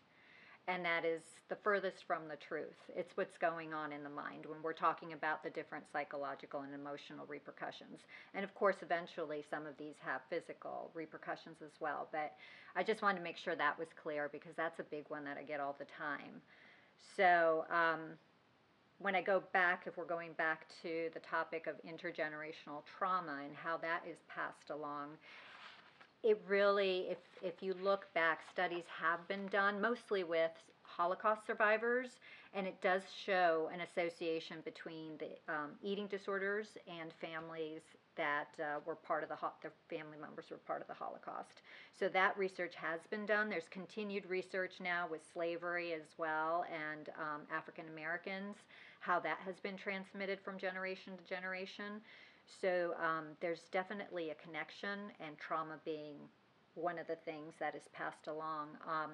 And 0.68 0.84
that 0.84 1.04
is 1.04 1.22
the 1.48 1.56
furthest 1.56 2.04
from 2.06 2.28
the 2.28 2.36
truth. 2.36 2.78
It's 2.94 3.16
what's 3.16 3.36
going 3.36 3.74
on 3.74 3.92
in 3.92 4.04
the 4.04 4.10
mind 4.10 4.46
when 4.46 4.62
we're 4.62 4.72
talking 4.74 5.12
about 5.12 5.42
the 5.42 5.50
different 5.50 5.84
psychological 5.92 6.60
and 6.60 6.72
emotional 6.72 7.26
repercussions. 7.26 8.00
And 8.34 8.44
of 8.44 8.54
course, 8.54 8.76
eventually, 8.82 9.44
some 9.50 9.66
of 9.66 9.76
these 9.76 9.96
have 10.04 10.20
physical 10.30 10.90
repercussions 10.94 11.56
as 11.64 11.72
well. 11.80 12.08
But 12.12 12.34
I 12.76 12.84
just 12.84 13.02
wanted 13.02 13.18
to 13.18 13.24
make 13.24 13.38
sure 13.38 13.56
that 13.56 13.78
was 13.78 13.88
clear 14.00 14.28
because 14.32 14.54
that's 14.56 14.78
a 14.78 14.84
big 14.84 15.04
one 15.08 15.24
that 15.24 15.36
I 15.36 15.42
get 15.42 15.58
all 15.60 15.74
the 15.78 15.86
time. 15.98 16.40
So, 17.16 17.64
um, 17.70 18.12
when 19.02 19.14
I 19.14 19.22
go 19.22 19.42
back, 19.52 19.84
if 19.86 19.96
we're 19.96 20.04
going 20.04 20.32
back 20.32 20.66
to 20.82 21.10
the 21.12 21.20
topic 21.20 21.66
of 21.66 21.74
intergenerational 21.84 22.82
trauma 22.98 23.40
and 23.44 23.54
how 23.54 23.76
that 23.78 24.02
is 24.08 24.18
passed 24.28 24.70
along, 24.70 25.10
it 26.22 26.40
really, 26.48 27.06
if, 27.10 27.18
if 27.42 27.62
you 27.62 27.74
look 27.82 28.12
back, 28.14 28.40
studies 28.50 28.84
have 29.00 29.26
been 29.28 29.46
done 29.48 29.80
mostly 29.80 30.22
with 30.22 30.52
Holocaust 30.82 31.46
survivors, 31.46 32.20
and 32.54 32.66
it 32.66 32.80
does 32.80 33.02
show 33.24 33.70
an 33.72 33.80
association 33.80 34.58
between 34.64 35.12
the 35.18 35.52
um, 35.52 35.70
eating 35.82 36.06
disorders 36.06 36.76
and 36.86 37.12
families 37.20 37.80
that 38.16 38.48
uh, 38.60 38.78
were 38.84 38.94
part 38.94 39.22
of 39.22 39.30
the 39.30 39.34
ho- 39.34 39.52
family 39.88 40.18
members 40.20 40.44
were 40.50 40.58
part 40.58 40.82
of 40.82 40.86
the 40.86 40.94
Holocaust. 40.94 41.62
So 41.98 42.08
that 42.10 42.36
research 42.36 42.74
has 42.76 43.00
been 43.10 43.24
done. 43.24 43.48
There's 43.48 43.68
continued 43.70 44.26
research 44.28 44.74
now 44.82 45.06
with 45.10 45.22
slavery 45.32 45.94
as 45.94 46.14
well 46.18 46.66
and 46.70 47.08
um, 47.18 47.42
African 47.50 47.86
Americans, 47.92 48.56
how 49.02 49.18
that 49.20 49.38
has 49.44 49.58
been 49.60 49.76
transmitted 49.76 50.38
from 50.44 50.58
generation 50.58 51.14
to 51.16 51.24
generation. 51.24 52.00
So 52.60 52.94
um, 53.02 53.26
there's 53.40 53.62
definitely 53.72 54.30
a 54.30 54.34
connection, 54.36 55.10
and 55.20 55.36
trauma 55.38 55.78
being 55.84 56.16
one 56.74 56.98
of 56.98 57.06
the 57.08 57.18
things 57.24 57.54
that 57.58 57.74
is 57.74 57.88
passed 57.92 58.28
along. 58.28 58.68
Um, 58.86 59.10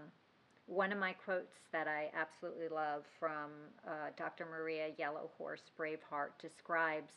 one 0.66 0.92
of 0.92 0.98
my 0.98 1.14
quotes 1.14 1.56
that 1.72 1.88
I 1.88 2.10
absolutely 2.14 2.68
love 2.68 3.04
from 3.18 3.50
uh, 3.86 4.10
Dr. 4.18 4.46
Maria 4.50 4.90
Yellowhorse 4.98 5.70
Braveheart 5.78 6.36
describes 6.38 7.14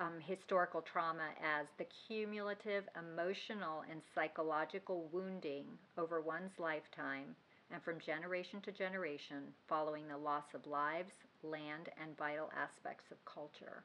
um, 0.00 0.14
historical 0.20 0.82
trauma 0.82 1.28
as 1.40 1.66
the 1.78 1.86
cumulative 2.08 2.82
emotional 2.98 3.84
and 3.88 4.00
psychological 4.14 5.08
wounding 5.12 5.66
over 5.96 6.20
one's 6.20 6.58
lifetime 6.58 7.36
and 7.70 7.80
from 7.82 8.00
generation 8.00 8.60
to 8.62 8.72
generation, 8.72 9.54
following 9.68 10.08
the 10.08 10.18
loss 10.18 10.52
of 10.52 10.66
lives, 10.66 11.14
land, 11.44 11.88
and 12.00 12.16
vital 12.16 12.50
aspects 12.56 13.10
of 13.10 13.18
culture. 13.24 13.84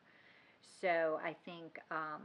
So 0.82 1.20
I 1.24 1.36
think 1.46 1.78
um, 1.92 2.22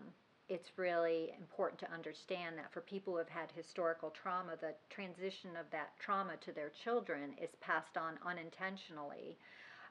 it's 0.49 0.71
really 0.77 1.33
important 1.39 1.81
to 1.81 1.93
understand 1.93 2.57
that 2.59 2.73
for 2.73 2.81
people 2.83 3.15
who 3.15 3.19
have 3.19 3.29
had 3.29 3.51
historical 3.55 4.11
trauma, 4.11 4.53
the 4.61 4.75
transition 4.91 5.57
of 5.59 5.67
that 5.73 5.91
trauma 5.99 6.37
to 6.45 6.53
their 6.53 6.71
children 6.85 7.35
is 7.41 7.51
passed 7.61 7.97
on 7.97 8.19
unintentionally. 8.27 9.37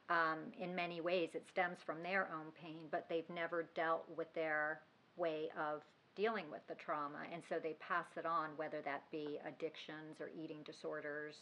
Um, 0.09 0.51
in 0.59 0.75
many 0.75 1.01
ways, 1.01 1.29
it 1.33 1.45
stems 1.51 1.77
from 1.85 2.03
their 2.03 2.29
own 2.33 2.51
pain, 2.61 2.81
but 2.91 3.07
they've 3.09 3.29
never 3.33 3.69
dealt 3.73 4.05
with 4.15 4.31
their 4.33 4.81
way 5.15 5.49
of 5.57 5.81
dealing 6.15 6.45
with 6.51 6.61
the 6.67 6.75
trauma, 6.75 7.25
and 7.33 7.41
so 7.49 7.55
they 7.61 7.75
pass 7.79 8.05
it 8.17 8.25
on, 8.25 8.49
whether 8.55 8.81
that 8.81 9.03
be 9.11 9.39
addictions 9.47 10.19
or 10.19 10.29
eating 10.37 10.61
disorders. 10.63 11.35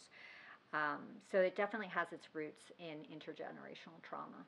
Um, 0.72 1.00
so 1.30 1.38
it 1.38 1.54
definitely 1.56 1.88
has 1.88 2.12
its 2.12 2.26
roots 2.32 2.72
in 2.78 2.98
intergenerational 3.14 4.02
trauma. 4.02 4.46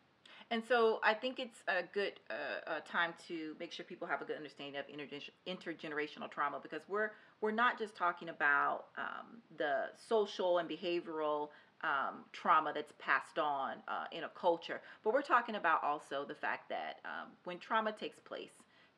And 0.51 0.63
so 0.67 1.01
I 1.03 1.15
think 1.15 1.39
it's 1.39 1.63
a 1.69 1.83
good 1.93 2.21
uh, 2.31 2.71
uh, 2.71 2.81
time 2.81 3.15
to 3.29 3.57
make 3.59 3.73
sure 3.73 3.85
people 3.85 4.07
have 4.07 4.21
a 4.21 4.25
good 4.25 4.37
understanding 4.37 4.77
of 4.77 4.85
intergenerational 5.47 6.31
trauma 6.31 6.61
because 6.63 6.83
we're 6.89 7.11
we're 7.41 7.51
not 7.51 7.79
just 7.79 7.97
talking 7.97 8.29
about 8.29 8.87
um, 8.97 9.43
the 9.59 9.87
social 10.09 10.59
and 10.59 10.69
behavioral 10.69 11.49
um, 11.83 12.25
trauma 12.33 12.73
that's 12.75 12.93
passed 12.99 13.39
on 13.39 13.77
uh, 13.89 14.05
in 14.13 14.25
a 14.25 14.29
culture, 14.29 14.81
but 15.03 15.13
we're 15.13 15.23
talking 15.23 15.57
about 15.57 15.83
also 15.83 16.25
the 16.27 16.35
fact 16.35 16.69
that 16.71 17.01
um, 17.05 17.29
when 17.45 17.59
trauma 17.59 17.93
takes 17.93 18.19
place, 18.19 18.53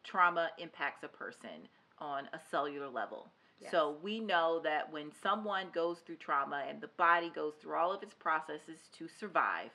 trauma 0.04 0.50
impacts 0.58 1.02
a 1.02 1.08
person 1.08 1.68
on 1.98 2.28
a 2.32 2.38
cellular 2.50 2.88
level. 2.88 3.28
So 3.71 3.97
we 4.03 4.21
know 4.21 4.61
that 4.64 4.92
when 4.92 5.11
someone 5.23 5.66
goes 5.75 5.99
through 6.01 6.16
trauma 6.16 6.64
and 6.69 6.81
the 6.81 6.88
body 6.97 7.31
goes 7.35 7.55
through 7.61 7.75
all 7.75 7.92
of 7.92 8.03
its 8.03 8.14
processes 8.14 8.88
to 8.99 9.09
survive, 9.09 9.71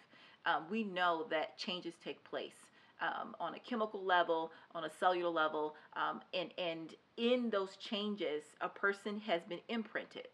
um, 0.46 0.65
we 0.70 0.84
know 0.84 1.26
that 1.30 1.58
changes 1.58 1.94
take 2.04 2.24
place. 2.24 2.56
Um, 3.02 3.36
on 3.39 3.56
a 3.56 3.60
chemical 3.60 4.04
level, 4.04 4.52
on 4.76 4.84
a 4.84 4.89
cellular 5.00 5.32
level, 5.32 5.76
um, 5.96 6.22
and 6.36 6.54
and 6.60 6.94
in 7.17 7.50
those 7.50 7.76
changes, 7.78 8.44
a 8.62 8.70
person 8.70 9.20
has 9.22 9.41
been 9.50 9.60
imprinted, 9.70 10.28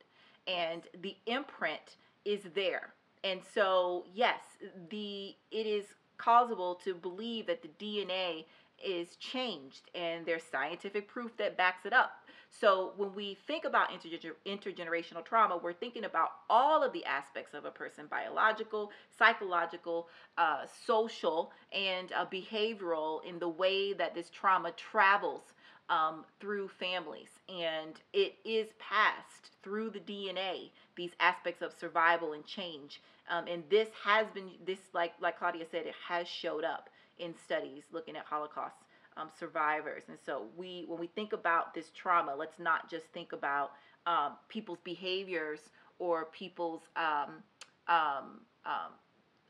and 0.47 0.83
the 1.01 1.15
imprint 1.27 1.95
is 2.25 2.41
there. 2.53 2.93
And 3.23 3.39
so, 3.53 4.05
yes, 4.13 4.41
the 4.89 5.33
it 5.49 5.65
is 5.65 5.85
causable 6.17 6.75
to 6.83 6.93
believe 6.93 7.47
that 7.47 7.61
the 7.61 7.69
DNA 7.69 8.43
is 8.83 9.15
changed 9.15 9.89
and 9.95 10.25
there's 10.25 10.43
scientific 10.43 11.07
proof 11.07 11.35
that 11.37 11.57
backs 11.57 11.85
it 11.85 11.93
up. 11.93 12.26
So 12.59 12.93
when 12.97 13.13
we 13.13 13.37
think 13.45 13.65
about 13.65 13.89
intergener- 13.89 14.35
intergenerational 14.45 15.23
trauma, 15.23 15.57
we're 15.57 15.73
thinking 15.73 16.05
about 16.05 16.29
all 16.49 16.83
of 16.83 16.93
the 16.93 17.05
aspects 17.05 17.53
of 17.53 17.65
a 17.65 17.71
person 17.71 18.07
biological, 18.07 18.91
psychological, 19.17 20.07
uh, 20.37 20.65
social, 20.85 21.51
and 21.71 22.11
uh, 22.13 22.25
behavioral 22.25 23.23
in 23.25 23.39
the 23.39 23.49
way 23.49 23.93
that 23.93 24.15
this 24.15 24.29
trauma 24.29 24.71
travels 24.71 25.43
um, 25.89 26.25
through 26.39 26.67
families. 26.67 27.29
And 27.47 27.99
it 28.13 28.35
is 28.43 28.69
passed 28.79 29.51
through 29.61 29.91
the 29.91 29.99
DNA, 29.99 30.71
these 30.95 31.11
aspects 31.19 31.61
of 31.61 31.73
survival 31.73 32.33
and 32.33 32.45
change. 32.45 33.01
Um, 33.29 33.47
and 33.47 33.63
this 33.69 33.89
has 34.03 34.27
been, 34.33 34.49
this, 34.65 34.79
like, 34.93 35.13
like 35.21 35.37
Claudia 35.37 35.65
said, 35.69 35.85
it 35.85 35.95
has 36.07 36.27
showed 36.27 36.63
up 36.63 36.89
in 37.19 37.33
studies 37.35 37.83
looking 37.91 38.15
at 38.15 38.25
Holocaust 38.25 38.75
um, 39.19 39.29
survivors. 39.39 40.03
And 40.07 40.17
so 40.25 40.47
we, 40.55 40.85
when 40.87 40.99
we 40.99 41.07
think 41.07 41.33
about 41.33 41.73
this 41.73 41.91
trauma, 41.95 42.35
let's 42.35 42.59
not 42.59 42.89
just 42.89 43.05
think 43.13 43.33
about 43.33 43.71
um, 44.05 44.33
people's 44.47 44.79
behaviors 44.83 45.59
or 45.99 46.25
people's 46.25 46.81
um, 46.95 47.43
um, 47.87 48.41
um, 48.65 48.91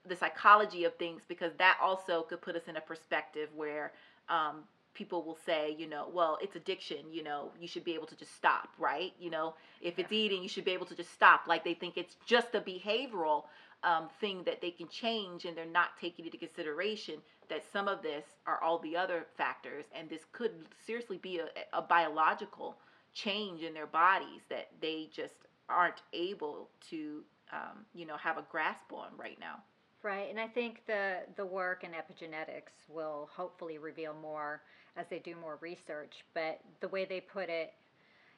the 0.08 0.16
psychology 0.16 0.86
of 0.86 0.96
things, 0.96 1.22
because 1.28 1.52
that 1.58 1.78
also 1.82 2.22
could 2.24 2.42
put 2.42 2.56
us 2.56 2.64
in 2.68 2.78
a 2.78 2.82
perspective 2.82 3.50
where 3.56 3.92
um, 4.30 4.64
people 4.98 5.24
will 5.24 5.38
say, 5.46 5.76
you 5.78 5.88
know, 5.88 6.10
well, 6.12 6.38
it's 6.42 6.56
addiction, 6.56 6.98
you 7.12 7.24
know, 7.24 7.52
you 7.60 7.68
should 7.68 7.84
be 7.84 7.94
able 7.94 8.08
to 8.08 8.16
just 8.18 8.36
stop, 8.36 8.70
right? 8.80 9.14
You 9.20 9.30
know, 9.30 9.54
if 9.82 10.00
it's 10.00 10.12
eating, 10.12 10.42
you 10.42 10.50
should 10.50 10.66
be 10.66 10.72
able 10.72 10.88
to 10.88 10.96
just 10.96 11.14
stop. 11.14 11.42
Like 11.48 11.64
they 11.64 11.76
think 11.76 11.98
it's 11.98 12.16
just 12.26 12.56
a 12.56 12.62
behavioral 12.62 13.44
um, 13.84 14.10
thing 14.20 14.44
that 14.46 14.62
they 14.62 14.72
can 14.72 14.88
change 14.88 15.46
and 15.46 15.56
they're 15.56 15.66
not 15.66 15.90
taking 16.02 16.26
into 16.26 16.38
consideration 16.38 17.16
that 17.50 17.64
some 17.72 17.88
of 17.88 18.02
this 18.02 18.26
are 18.46 18.62
all 18.62 18.80
the 18.80 18.98
other 18.98 19.26
factors 19.38 19.86
and 19.96 20.10
this 20.10 20.22
could 20.32 20.52
seriously 20.86 21.18
be 21.18 21.40
a, 21.40 21.78
a 21.78 21.82
biological 21.82 22.78
change 23.14 23.62
in 23.62 23.74
their 23.74 23.88
bodies 23.88 24.42
that 24.50 24.68
they 24.82 25.10
just 25.14 25.36
aren't 25.70 26.02
able 26.14 26.70
to 26.90 27.24
um, 27.54 27.86
you 27.94 28.06
know 28.06 28.18
have 28.18 28.38
a 28.38 28.46
grasp 28.52 28.92
on 28.92 29.08
right 29.18 29.40
now 29.40 29.56
right 30.04 30.30
and 30.30 30.40
i 30.40 30.48
think 30.48 30.82
the 30.86 31.18
the 31.36 31.46
work 31.46 31.84
in 31.84 31.92
epigenetics 31.92 32.74
will 32.90 33.30
hopefully 33.34 33.78
reveal 33.78 34.14
more 34.22 34.62
as 34.98 35.06
they 35.10 35.20
do 35.20 35.36
more 35.40 35.58
research 35.62 36.26
but 36.34 36.60
the 36.82 36.88
way 36.90 37.06
they 37.06 37.22
put 37.22 37.50
it 37.50 37.74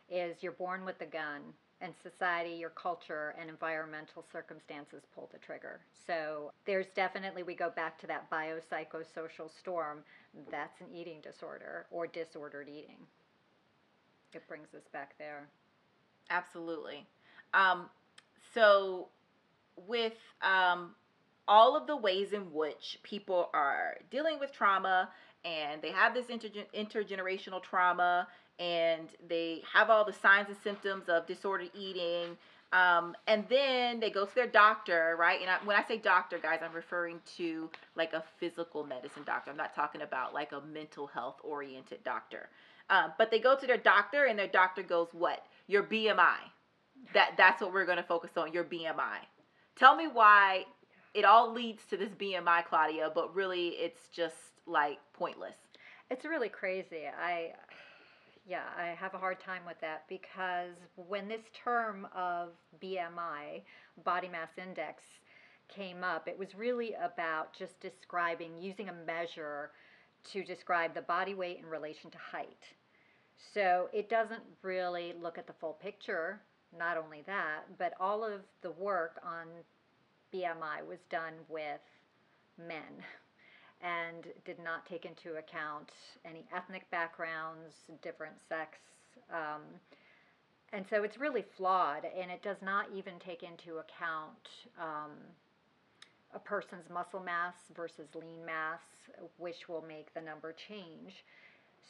is 0.10 0.38
you're 0.42 0.52
born 0.54 0.86
with 0.86 1.00
a 1.02 1.06
gun 1.06 1.42
and 1.82 1.94
society, 2.04 2.52
your 2.56 2.72
culture, 2.72 3.34
and 3.40 3.50
environmental 3.50 4.24
circumstances 4.32 5.04
pull 5.16 5.30
the 5.32 5.40
trigger. 5.40 5.80
So 6.06 6.52
there's 6.66 6.88
definitely, 6.96 7.44
we 7.44 7.56
go 7.56 7.70
back 7.70 7.98
to 8.02 8.08
that 8.08 8.30
biopsychosocial 8.30 9.50
storm. 9.58 10.00
That's 10.52 10.82
an 10.82 10.88
eating 10.94 11.22
disorder 11.22 11.86
or 11.90 12.06
disordered 12.08 12.68
eating. 12.68 12.98
It 14.34 14.48
brings 14.48 14.74
us 14.74 14.84
back 14.92 15.16
there. 15.18 15.48
Absolutely. 16.30 17.06
Um, 17.54 17.90
so, 18.54 19.08
with 19.88 20.14
um, 20.42 20.92
all 21.48 21.76
of 21.76 21.88
the 21.88 21.96
ways 21.96 22.34
in 22.34 22.54
which 22.54 23.00
people 23.02 23.50
are 23.54 23.98
dealing 24.12 24.38
with 24.40 24.52
trauma 24.52 25.10
and 25.46 25.82
they 25.82 25.92
have 25.92 26.14
this 26.14 26.28
intergen- 26.28 26.68
intergenerational 26.76 27.62
trauma 27.62 28.28
and 28.60 29.10
they 29.28 29.62
have 29.72 29.90
all 29.90 30.04
the 30.04 30.14
signs 30.14 30.48
and 30.50 30.58
symptoms 30.64 31.08
of 31.08 31.26
disordered 31.26 31.72
eating. 31.74 32.38
Um, 32.72 33.16
and 33.26 33.46
then 33.50 34.00
they 34.00 34.12
go 34.12 34.26
to 34.26 34.36
their 34.36 34.48
doctor, 34.48 35.16
right? 35.18 35.40
And 35.42 35.50
I, 35.50 35.58
when 35.66 35.76
I 35.76 35.84
say 35.84 35.98
doctor, 35.98 36.38
guys, 36.38 36.60
I'm 36.64 36.74
referring 36.74 37.20
to 37.38 37.70
like 37.96 38.14
a 38.14 38.24
physical 38.38 38.86
medicine 38.86 39.24
doctor. 39.26 39.50
I'm 39.50 39.58
not 39.58 39.74
talking 39.74 40.02
about 40.02 40.34
like 40.34 40.52
a 40.52 40.62
mental 40.62 41.08
health 41.08 41.38
oriented 41.44 42.04
doctor. 42.04 42.50
Um, 42.90 43.14
but 43.18 43.32
they 43.32 43.40
go 43.40 43.56
to 43.56 43.68
their 43.68 43.78
doctor, 43.78 44.26
and 44.26 44.38
their 44.38 44.48
doctor 44.48 44.82
goes, 44.82 45.10
"What? 45.14 45.46
Your 45.68 45.84
BMI? 45.84 46.38
That 47.14 47.34
that's 47.38 47.62
what 47.62 47.72
we're 47.72 47.86
going 47.86 47.98
to 47.98 48.04
focus 48.04 48.32
on. 48.36 48.52
Your 48.52 48.64
BMI. 48.64 49.20
Tell 49.76 49.96
me 49.96 50.08
why 50.08 50.66
it 51.14 51.26
all 51.26 51.52
leads 51.52 51.86
to 51.86 51.98
this 51.98 52.14
BMI, 52.14 52.66
Claudia, 52.66 53.12
but 53.14 53.36
really 53.36 53.70
it's 53.70 54.08
just 54.10 54.36
like 54.66 55.00
pointless." 55.14 55.56
It's 56.10 56.26
really 56.26 56.50
crazy. 56.50 57.04
I 57.08 57.54
yeah, 58.48 58.64
I 58.76 58.96
have 59.00 59.14
a 59.14 59.20
hard 59.20 59.40
time 59.40 59.62
with 59.66 59.80
that 59.82 60.06
because 60.10 60.74
when 60.96 61.28
this 61.28 61.44
term 61.54 62.08
of 62.16 62.50
BMI, 62.82 63.62
body 64.04 64.28
mass 64.28 64.50
index, 64.58 65.04
came 65.68 66.04
up, 66.04 66.28
it 66.28 66.38
was 66.38 66.56
really 66.56 66.96
about 66.96 67.54
just 67.54 67.80
describing, 67.80 68.58
using 68.60 68.90
a 68.90 68.94
measure 69.06 69.70
to 70.32 70.44
describe 70.44 70.96
the 70.96 71.02
body 71.04 71.36
weight 71.36 71.60
in 71.60 71.66
relation 71.68 72.10
to 72.10 72.18
height. 72.18 72.64
So 73.54 73.88
it 73.94 74.10
doesn't 74.10 74.42
really 74.64 75.14
look 75.22 75.38
at 75.38 75.48
the 75.48 75.54
full 75.54 75.74
picture, 75.74 76.42
not 76.78 76.98
only 76.98 77.22
that, 77.28 77.66
but 77.78 77.94
all 78.00 78.24
of 78.24 78.42
the 78.62 78.72
work 78.72 79.20
on 79.24 79.48
BMI 80.34 80.86
was 80.88 81.00
done 81.10 81.34
with 81.48 81.82
men 82.58 83.04
and 83.82 84.28
did 84.46 84.60
not 84.60 84.86
take 84.86 85.06
into 85.06 85.38
account 85.38 85.92
any 86.26 86.46
ethnic 86.56 86.90
backgrounds, 86.92 87.74
different 88.02 88.36
sex. 88.48 88.78
Um, 89.32 89.62
and 90.74 90.86
so 90.90 91.04
it's 91.04 91.18
really 91.18 91.46
flawed, 91.58 92.06
and 92.06 92.30
it 92.30 92.44
does 92.44 92.58
not 92.62 92.88
even 92.94 93.14
take 93.20 93.42
into 93.42 93.78
account 93.78 94.50
um, 94.80 95.12
a 96.34 96.40
person's 96.40 96.90
muscle 96.94 97.22
mass 97.22 97.56
versus 97.76 98.08
lean 98.14 98.46
mass, 98.46 98.82
which 99.38 99.68
will 99.68 99.84
make 99.88 100.14
the 100.14 100.22
number 100.22 100.54
change. 100.68 101.24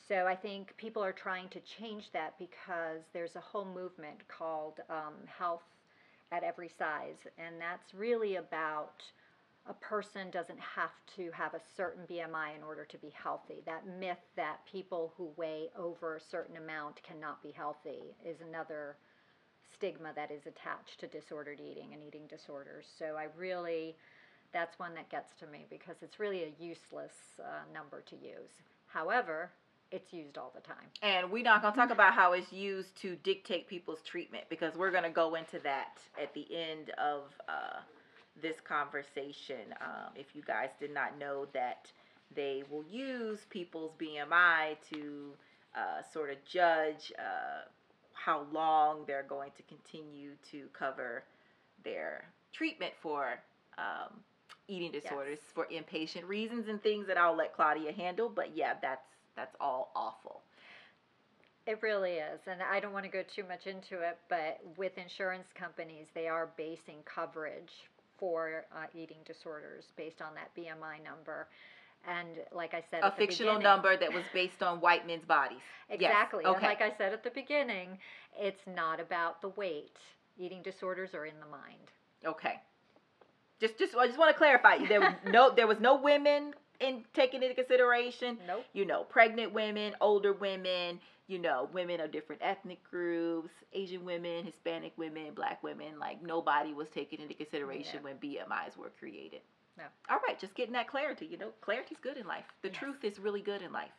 So 0.07 0.25
I 0.25 0.35
think 0.35 0.75
people 0.77 1.03
are 1.03 1.11
trying 1.11 1.49
to 1.49 1.59
change 1.59 2.05
that 2.13 2.33
because 2.39 3.01
there's 3.13 3.35
a 3.35 3.41
whole 3.41 3.65
movement 3.65 4.27
called 4.27 4.79
um, 4.89 5.13
health 5.27 5.63
at 6.31 6.43
every 6.43 6.69
size, 6.69 7.27
and 7.37 7.55
that's 7.59 7.93
really 7.93 8.35
about 8.35 9.03
a 9.67 9.73
person 9.73 10.31
doesn't 10.31 10.59
have 10.59 10.93
to 11.15 11.29
have 11.31 11.53
a 11.53 11.61
certain 11.75 12.03
BMI 12.09 12.55
in 12.55 12.63
order 12.63 12.85
to 12.85 12.97
be 12.97 13.11
healthy. 13.13 13.61
That 13.65 13.85
myth 13.99 14.25
that 14.35 14.65
people 14.65 15.13
who 15.15 15.31
weigh 15.37 15.69
over 15.77 16.15
a 16.15 16.21
certain 16.21 16.57
amount 16.57 17.01
cannot 17.03 17.43
be 17.43 17.51
healthy 17.51 18.15
is 18.25 18.37
another 18.41 18.97
stigma 19.71 20.11
that 20.15 20.31
is 20.31 20.47
attached 20.47 20.99
to 20.99 21.07
disordered 21.07 21.59
eating 21.59 21.93
and 21.93 22.01
eating 22.03 22.25
disorders. 22.27 22.85
So 22.97 23.15
I 23.17 23.27
really, 23.37 23.95
that's 24.51 24.79
one 24.79 24.95
that 24.95 25.09
gets 25.09 25.33
to 25.39 25.47
me 25.47 25.67
because 25.69 25.97
it's 26.01 26.19
really 26.19 26.43
a 26.43 26.63
useless 26.63 27.13
uh, 27.39 27.71
number 27.73 28.01
to 28.09 28.15
use. 28.15 28.63
However, 28.87 29.51
it's 29.91 30.13
used 30.13 30.37
all 30.37 30.51
the 30.55 30.61
time. 30.61 30.85
And 31.01 31.31
we're 31.31 31.43
not 31.43 31.61
going 31.61 31.73
to 31.73 31.79
talk 31.79 31.89
about 31.91 32.13
how 32.13 32.33
it's 32.33 32.51
used 32.51 32.95
to 33.01 33.15
dictate 33.17 33.67
people's 33.67 34.01
treatment 34.01 34.45
because 34.49 34.75
we're 34.75 34.91
going 34.91 35.03
to 35.03 35.09
go 35.09 35.35
into 35.35 35.59
that 35.59 35.97
at 36.21 36.33
the 36.33 36.45
end 36.55 36.91
of 36.97 37.23
uh, 37.47 37.79
this 38.41 38.57
conversation. 38.61 39.73
Um, 39.81 40.11
if 40.15 40.27
you 40.35 40.41
guys 40.45 40.69
did 40.79 40.93
not 40.93 41.17
know 41.17 41.47
that 41.53 41.91
they 42.35 42.63
will 42.69 42.85
use 42.89 43.39
people's 43.49 43.91
BMI 43.99 44.75
to 44.93 45.31
uh, 45.75 46.01
sort 46.13 46.29
of 46.29 46.37
judge 46.45 47.11
uh, 47.17 47.67
how 48.13 48.45
long 48.51 49.03
they're 49.07 49.23
going 49.27 49.51
to 49.57 49.63
continue 49.63 50.31
to 50.51 50.65
cover 50.73 51.23
their 51.83 52.25
treatment 52.53 52.93
for 53.01 53.39
um, 53.77 54.19
eating 54.67 54.91
disorders 54.91 55.39
Yes. 55.41 55.51
for 55.53 55.65
inpatient 55.71 56.27
reasons 56.27 56.67
and 56.67 56.81
things 56.83 57.07
that 57.07 57.17
I'll 57.17 57.35
let 57.35 57.55
Claudia 57.55 57.91
handle. 57.91 58.29
But 58.29 58.55
yeah, 58.55 58.73
that's 58.81 59.05
that's 59.39 59.55
all 59.61 59.91
awful. 59.95 60.41
It 61.65 61.79
really 61.81 62.13
is. 62.13 62.39
And 62.47 62.61
I 62.61 62.79
don't 62.79 62.91
want 62.91 63.05
to 63.05 63.11
go 63.11 63.23
too 63.35 63.43
much 63.47 63.67
into 63.67 64.01
it, 64.03 64.17
but 64.27 64.59
with 64.75 64.97
insurance 64.97 65.47
companies, 65.57 66.07
they 66.13 66.27
are 66.27 66.49
basing 66.57 66.97
coverage 67.05 67.71
for 68.17 68.65
uh, 68.75 68.87
eating 68.93 69.17
disorders 69.25 69.85
based 69.95 70.21
on 70.21 70.33
that 70.35 70.49
BMI 70.57 71.01
number. 71.03 71.47
And 72.07 72.27
like 72.51 72.73
I 72.73 72.83
said, 72.91 73.01
A 73.03 73.07
at 73.07 73.17
the 73.17 73.25
fictional 73.25 73.61
number 73.61 73.95
that 73.95 74.11
was 74.11 74.23
based 74.33 74.61
on 74.61 74.81
white 74.81 75.07
men's 75.07 75.25
bodies. 75.25 75.59
Yes, 75.89 75.99
Exactly. 76.01 76.43
okay. 76.43 76.53
And 76.55 76.63
like 76.63 76.81
I 76.81 76.91
said 76.97 77.13
at 77.13 77.23
the 77.23 77.29
beginning, 77.31 77.97
it's 78.37 78.61
not 78.75 78.99
about 78.99 79.41
the 79.41 79.49
weight. 79.49 79.95
Eating 80.37 80.61
disorders 80.63 81.13
are 81.13 81.25
in 81.25 81.35
the 81.39 81.47
mind. 81.47 81.91
Okay. 82.25 82.55
Just 83.61 83.77
just 83.77 83.95
I 83.95 84.07
just 84.07 84.17
want 84.17 84.31
to 84.33 84.37
clarify. 84.37 84.77
There 84.87 85.17
no 85.27 85.53
there 85.53 85.67
was 85.67 85.79
no 85.81 85.95
women 86.01 86.53
in 86.79 87.03
taken 87.13 87.43
into 87.43 87.55
consideration. 87.55 88.37
Nope. 88.47 88.65
You 88.73 88.85
know, 88.85 89.03
pregnant 89.03 89.53
women, 89.53 89.95
older 90.01 90.33
women, 90.33 90.99
you 91.27 91.39
know, 91.39 91.69
women 91.73 91.99
of 91.99 92.11
different 92.11 92.41
ethnic 92.43 92.83
groups, 92.89 93.51
Asian 93.73 94.03
women, 94.05 94.45
Hispanic 94.45 94.93
women, 94.97 95.33
black 95.33 95.61
women, 95.63 95.99
like 95.99 96.21
nobody 96.23 96.73
was 96.73 96.87
taken 96.89 97.19
into 97.21 97.33
consideration 97.33 97.95
Yeah. 97.95 98.01
when 98.01 98.17
BMIs 98.17 98.77
were 98.77 98.91
created. 98.99 99.41
No. 99.77 99.83
All 100.09 100.19
right, 100.27 100.37
just 100.39 100.55
getting 100.55 100.73
that 100.73 100.87
clarity. 100.87 101.25
You 101.25 101.37
know, 101.37 101.51
clarity's 101.61 101.99
good 102.01 102.17
in 102.17 102.27
life. 102.27 102.45
The 102.61 102.69
Yes. 102.69 102.77
truth 102.77 103.03
is 103.03 103.19
really 103.19 103.41
good 103.41 103.61
in 103.61 103.71
life. 103.71 103.91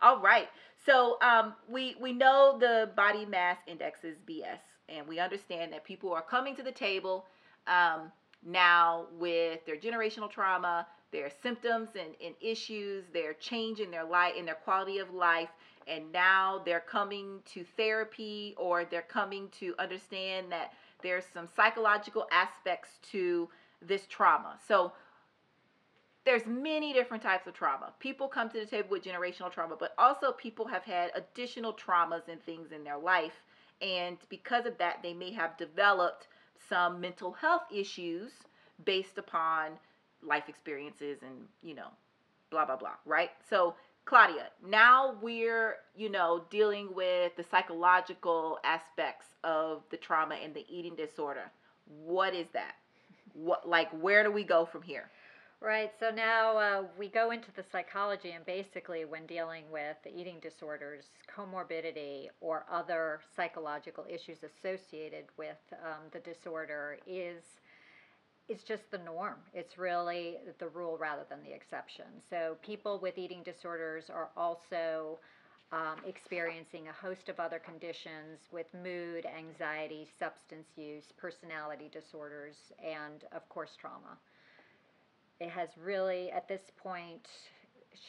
All 0.00 0.20
right. 0.20 0.48
So 0.86 1.18
um, 1.22 1.54
we 1.68 1.96
we 2.00 2.12
know 2.12 2.56
the 2.58 2.90
body 2.96 3.26
mass 3.26 3.58
index 3.66 4.04
is 4.04 4.16
BS, 4.26 4.60
and 4.88 5.06
we 5.06 5.18
understand 5.18 5.72
that 5.72 5.84
people 5.84 6.12
are 6.12 6.22
coming 6.22 6.54
to 6.56 6.62
the 6.62 6.72
table 6.72 7.26
um, 7.66 8.12
now 8.46 9.06
with 9.18 9.64
their 9.66 9.76
generational 9.76 10.30
trauma, 10.30 10.86
their 11.10 11.30
symptoms 11.42 11.90
and, 11.98 12.14
and 12.24 12.34
issues, 12.40 13.04
their 13.12 13.32
change 13.34 13.80
in 13.80 13.90
their 13.90 14.04
life, 14.04 14.34
in 14.36 14.44
their 14.44 14.54
quality 14.54 14.98
of 14.98 15.12
life, 15.12 15.48
and 15.86 16.12
now 16.12 16.60
they're 16.64 16.80
coming 16.80 17.40
to 17.46 17.64
therapy 17.76 18.54
or 18.58 18.84
they're 18.84 19.02
coming 19.02 19.48
to 19.58 19.74
understand 19.78 20.52
that 20.52 20.72
there's 21.02 21.24
some 21.32 21.48
psychological 21.56 22.26
aspects 22.30 22.98
to 23.10 23.48
this 23.80 24.06
trauma. 24.08 24.58
So 24.66 24.92
there's 26.24 26.46
many 26.46 26.92
different 26.92 27.22
types 27.22 27.46
of 27.46 27.54
trauma. 27.54 27.92
People 28.00 28.28
come 28.28 28.50
to 28.50 28.60
the 28.60 28.66
table 28.66 28.88
with 28.90 29.04
generational 29.04 29.50
trauma, 29.50 29.76
but 29.78 29.94
also 29.96 30.32
people 30.32 30.66
have 30.66 30.82
had 30.82 31.10
additional 31.14 31.72
traumas 31.72 32.28
and 32.28 32.42
things 32.42 32.72
in 32.72 32.84
their 32.84 32.98
life. 32.98 33.44
And 33.80 34.18
because 34.28 34.66
of 34.66 34.76
that, 34.78 34.98
they 35.02 35.14
may 35.14 35.32
have 35.32 35.56
developed 35.56 36.26
some 36.68 37.00
mental 37.00 37.32
health 37.32 37.62
issues 37.72 38.30
based 38.84 39.16
upon 39.16 39.78
life 40.22 40.48
experiences 40.48 41.18
and, 41.22 41.36
you 41.62 41.74
know, 41.74 41.88
blah, 42.50 42.64
blah, 42.64 42.76
blah, 42.76 42.94
right? 43.04 43.30
So, 43.48 43.74
Claudia, 44.04 44.48
now 44.66 45.16
we're, 45.20 45.76
you 45.96 46.08
know, 46.08 46.44
dealing 46.50 46.94
with 46.94 47.36
the 47.36 47.44
psychological 47.50 48.58
aspects 48.64 49.26
of 49.44 49.82
the 49.90 49.98
trauma 49.98 50.36
and 50.36 50.54
the 50.54 50.64
eating 50.68 50.94
disorder. 50.94 51.50
What 52.04 52.34
is 52.34 52.46
that? 52.54 52.76
What, 53.34 53.68
like, 53.68 53.90
where 53.90 54.24
do 54.24 54.32
we 54.32 54.44
go 54.44 54.64
from 54.64 54.82
here? 54.82 55.10
Right. 55.60 55.90
So 55.98 56.10
now 56.10 56.56
uh, 56.56 56.82
we 56.96 57.08
go 57.08 57.32
into 57.32 57.50
the 57.50 57.64
psychology, 57.72 58.30
and 58.30 58.46
basically, 58.46 59.04
when 59.04 59.26
dealing 59.26 59.64
with 59.72 59.96
the 60.04 60.16
eating 60.16 60.36
disorders, 60.40 61.06
comorbidity, 61.36 62.28
or 62.40 62.64
other 62.70 63.20
psychological 63.34 64.06
issues 64.08 64.38
associated 64.44 65.24
with 65.36 65.58
um, 65.84 66.02
the 66.12 66.20
disorder 66.20 66.98
is 67.08 67.42
it's 68.48 68.62
just 68.62 68.90
the 68.90 68.98
norm. 68.98 69.36
It's 69.52 69.78
really 69.78 70.36
the 70.58 70.68
rule 70.68 70.96
rather 70.98 71.22
than 71.28 71.42
the 71.42 71.54
exception. 71.54 72.06
So 72.30 72.56
people 72.62 72.98
with 73.00 73.18
eating 73.18 73.42
disorders 73.42 74.10
are 74.10 74.30
also 74.36 75.18
um, 75.70 75.98
experiencing 76.06 76.88
a 76.88 76.92
host 76.92 77.28
of 77.28 77.38
other 77.38 77.58
conditions 77.58 78.40
with 78.50 78.66
mood, 78.82 79.26
anxiety, 79.26 80.08
substance 80.18 80.68
use, 80.76 81.04
personality 81.18 81.90
disorders, 81.92 82.56
and 82.82 83.24
of 83.32 83.46
course 83.48 83.76
trauma 83.78 84.16
it 85.40 85.50
has 85.50 85.68
really 85.82 86.30
at 86.30 86.48
this 86.48 86.72
point 86.76 87.28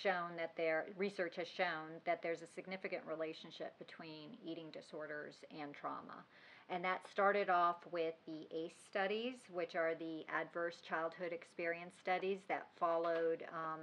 shown 0.03 0.35
that 0.37 0.55
there 0.55 0.85
research 0.97 1.35
has 1.35 1.47
shown 1.47 1.99
that 2.05 2.21
there's 2.21 2.41
a 2.41 2.47
significant 2.47 3.01
relationship 3.07 3.77
between 3.79 4.37
eating 4.45 4.67
disorders 4.71 5.35
and 5.59 5.73
trauma 5.73 6.25
and 6.69 6.83
that 6.83 7.07
started 7.11 7.49
off 7.49 7.77
with 7.91 8.13
the 8.25 8.47
ACE 8.55 8.73
studies, 8.89 9.35
which 9.51 9.75
are 9.75 9.95
the 9.95 10.23
adverse 10.29 10.77
childhood 10.87 11.33
experience 11.33 11.95
studies 11.99 12.39
that 12.47 12.67
followed 12.79 13.43
um, 13.51 13.79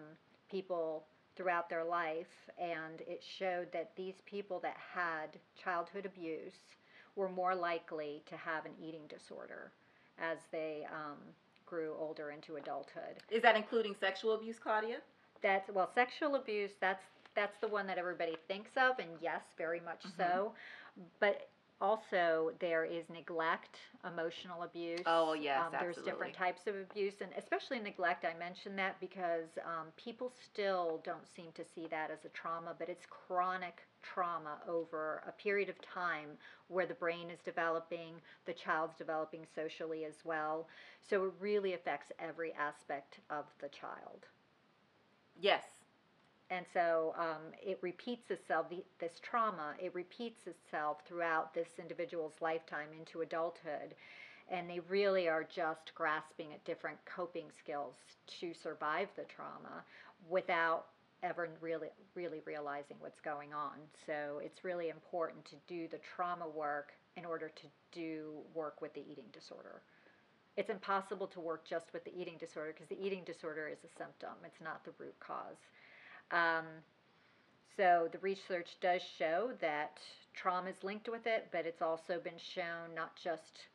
people 0.51 1.05
throughout 1.37 1.69
their 1.69 1.85
life. 1.85 2.27
And 2.59 3.01
it 3.01 3.23
showed 3.39 3.73
that 3.73 3.91
these 3.97 4.15
people 4.25 4.61
that 4.61 4.77
had 4.95 5.39
childhood 5.63 6.07
abuse 6.07 6.55
were 7.17 7.29
more 7.29 7.55
likely 7.55 8.23
to 8.27 8.37
have 8.37 8.65
an 8.65 8.73
eating 8.81 9.07
disorder 9.09 9.73
as 10.19 10.39
they 10.53 10.87
um, 10.91 11.19
grew 11.67 11.95
older 11.99 12.31
into 12.31 12.57
adulthood. 12.57 13.19
Is 13.31 13.43
that 13.43 13.57
including 13.57 13.95
sexual 13.99 14.35
abuse, 14.35 14.59
Claudia? 14.59 14.99
That's 15.43 15.69
well, 15.71 15.91
sexual 15.95 16.37
abuse. 16.37 16.73
That's 16.81 17.03
that's 17.35 17.59
the 17.61 17.69
one 17.69 17.87
that 17.87 17.99
everybody 17.99 18.37
thinks 18.49 18.71
of, 18.77 18.99
and 18.99 19.11
yes, 19.21 19.43
very 19.59 19.81
much 19.81 20.03
so. 20.17 20.53
But 21.21 21.49
also 21.81 22.53
there 22.61 22.85
is 22.85 23.09
neglect, 23.11 23.79
emotional 24.07 24.63
abuse. 24.63 25.01
Oh, 25.07 25.35
yes, 25.35 25.65
um, 25.67 25.73
There's 25.81 25.97
different 25.99 26.35
types 26.35 26.67
of 26.67 26.75
abuse, 26.77 27.21
and 27.21 27.31
especially 27.37 27.79
neglect. 27.81 28.25
I 28.25 28.35
mentioned 28.39 28.79
that 28.79 29.01
because 29.01 29.59
um, 29.65 29.89
people 29.97 30.31
still 30.31 31.01
don't 31.05 31.27
seem 31.29 31.53
to 31.55 31.65
see 31.65 31.87
that 31.89 32.11
as 32.11 32.25
a 32.25 32.29
trauma, 32.31 32.75
but 32.79 32.89
it's 32.89 33.07
chronic 33.07 33.83
trauma 34.03 34.59
over 34.69 35.23
a 35.27 35.33
period 35.33 35.69
of 35.69 35.81
time 35.81 36.31
where 36.69 36.87
the 36.87 36.95
brain 36.95 37.31
is 37.31 37.41
developing, 37.41 38.21
the 38.47 38.53
child's 38.55 38.97
developing 38.97 39.47
socially 39.55 40.05
as 40.05 40.25
well. 40.25 40.69
So 41.01 41.25
it 41.25 41.33
really 41.41 41.75
affects 41.75 42.13
every 42.19 42.53
aspect 42.55 43.21
of 43.31 43.45
the 43.61 43.69
child 43.69 44.27
Yes. 45.39 45.76
And 46.51 46.65
so 46.73 47.15
um, 47.19 47.53
it 47.61 47.79
repeats 47.83 48.31
itself 48.31 48.67
this 49.01 49.19
trauma 49.21 49.75
it 49.83 49.93
repeats 49.95 50.47
itself 50.47 50.99
throughout 51.07 51.53
this 51.55 51.69
individual's 51.79 52.35
lifetime 52.41 52.89
into 52.97 53.23
adulthood. 53.23 53.95
And 54.49 54.71
they 54.71 54.79
really 54.89 55.29
are 55.29 55.43
just 55.43 55.93
grasping 55.97 56.53
at 56.53 56.65
different 56.65 56.99
coping 57.05 57.47
skills 57.59 57.97
to 58.41 58.55
survive 58.55 59.09
the 59.17 59.25
trauma 59.25 59.83
without 60.31 60.87
ever 61.25 61.49
really 61.61 61.89
really 62.15 62.41
realizing 62.45 62.97
what's 63.01 63.21
going 63.21 63.53
on. 63.53 63.75
So 64.07 64.41
it's 64.43 64.63
really 64.63 64.89
important 64.89 65.45
to 65.47 65.57
do 65.67 65.89
the 65.89 65.99
trauma 66.15 66.47
work 66.49 66.93
in 67.17 67.25
order 67.25 67.49
to 67.49 67.67
do 67.91 68.35
work 68.55 68.81
with 68.81 68.95
the 68.95 69.03
eating 69.11 69.25
disorder. 69.33 69.83
It's 70.57 70.71
impossible 70.71 71.27
to 71.29 71.41
work 71.41 71.67
just 71.69 71.93
with 71.93 72.05
the 72.05 72.17
eating 72.17 72.37
disorder 72.39 72.73
because 72.73 72.89
the 72.89 73.05
eating 73.05 73.25
disorder 73.25 73.67
is 73.69 73.79
a 73.85 73.93
symptom. 73.99 74.39
It's 74.45 74.63
not 74.63 74.85
the 74.85 74.93
root 74.99 75.15
cause 75.19 75.59
um, 76.31 76.65
so 77.77 78.09
the 78.11 78.19
research 78.19 78.77
does 78.81 79.03
show 79.03 79.51
that 79.61 79.99
trauma 80.35 80.71
is 80.71 80.83
linked 80.83 81.09
with 81.09 81.27
it, 81.27 81.49
but 81.53 81.67
it's 81.67 81.83
also 81.83 82.19
been 82.23 82.39
shown 82.39 82.95
not 82.95 83.15
just 83.17 83.67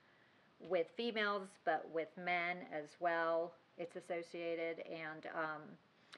with 0.59 0.87
females, 0.95 1.47
but 1.65 1.87
with 1.93 2.09
men 2.17 2.57
as 2.73 2.89
well. 2.99 3.53
It's 3.77 3.95
associated, 3.95 4.83
and 4.87 5.25
um, 5.35 5.61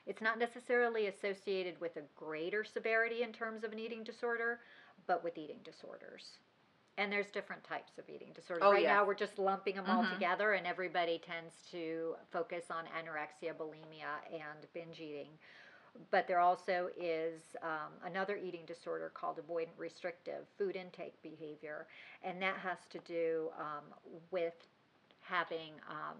it's 0.06 0.22
not 0.22 0.38
necessarily 0.40 1.08
associated 1.08 1.80
with 1.80 1.96
a 1.98 2.02
greater 2.16 2.64
severity 2.64 3.24
in 3.24 3.32
terms 3.32 3.64
of 3.64 3.72
an 3.72 3.80
eating 3.80 4.04
disorder, 4.04 4.60
but 5.08 5.24
with 5.24 5.38
eating 5.38 5.60
disorders. 5.64 6.38
And 6.98 7.12
there's 7.12 7.32
different 7.32 7.64
types 7.64 7.98
of 7.98 8.08
eating 8.10 8.30
disorders. 8.36 8.64
Oh, 8.66 8.72
right 8.72 8.84
yes. 8.84 8.90
now, 8.90 9.06
we're 9.06 9.16
just 9.16 9.40
lumping 9.40 9.76
them 9.76 9.90
all 9.90 10.04
Mhm. 10.04 10.14
together, 10.14 10.54
and 10.54 10.68
everybody 10.68 11.20
tends 11.20 11.54
to 11.72 12.16
focus 12.32 12.70
on 12.70 12.86
anorexia, 12.88 13.54
bulimia, 13.56 14.22
and 14.32 14.72
binge 14.74 15.00
eating 15.00 15.30
but 16.12 16.28
there 16.28 16.40
also 16.40 16.90
is 17.00 17.42
um, 17.62 17.92
another 18.06 18.38
eating 18.38 18.66
disorder 18.66 19.12
called 19.14 19.38
avoidant 19.38 19.78
restrictive 19.78 20.46
food 20.58 20.76
intake 20.76 21.22
behavior, 21.22 21.86
and 22.24 22.42
that 22.42 22.58
has 22.58 22.78
to 22.90 23.00
do 23.00 23.50
um, 23.60 23.84
with 24.32 24.54
having 25.22 25.74
um, 25.90 26.18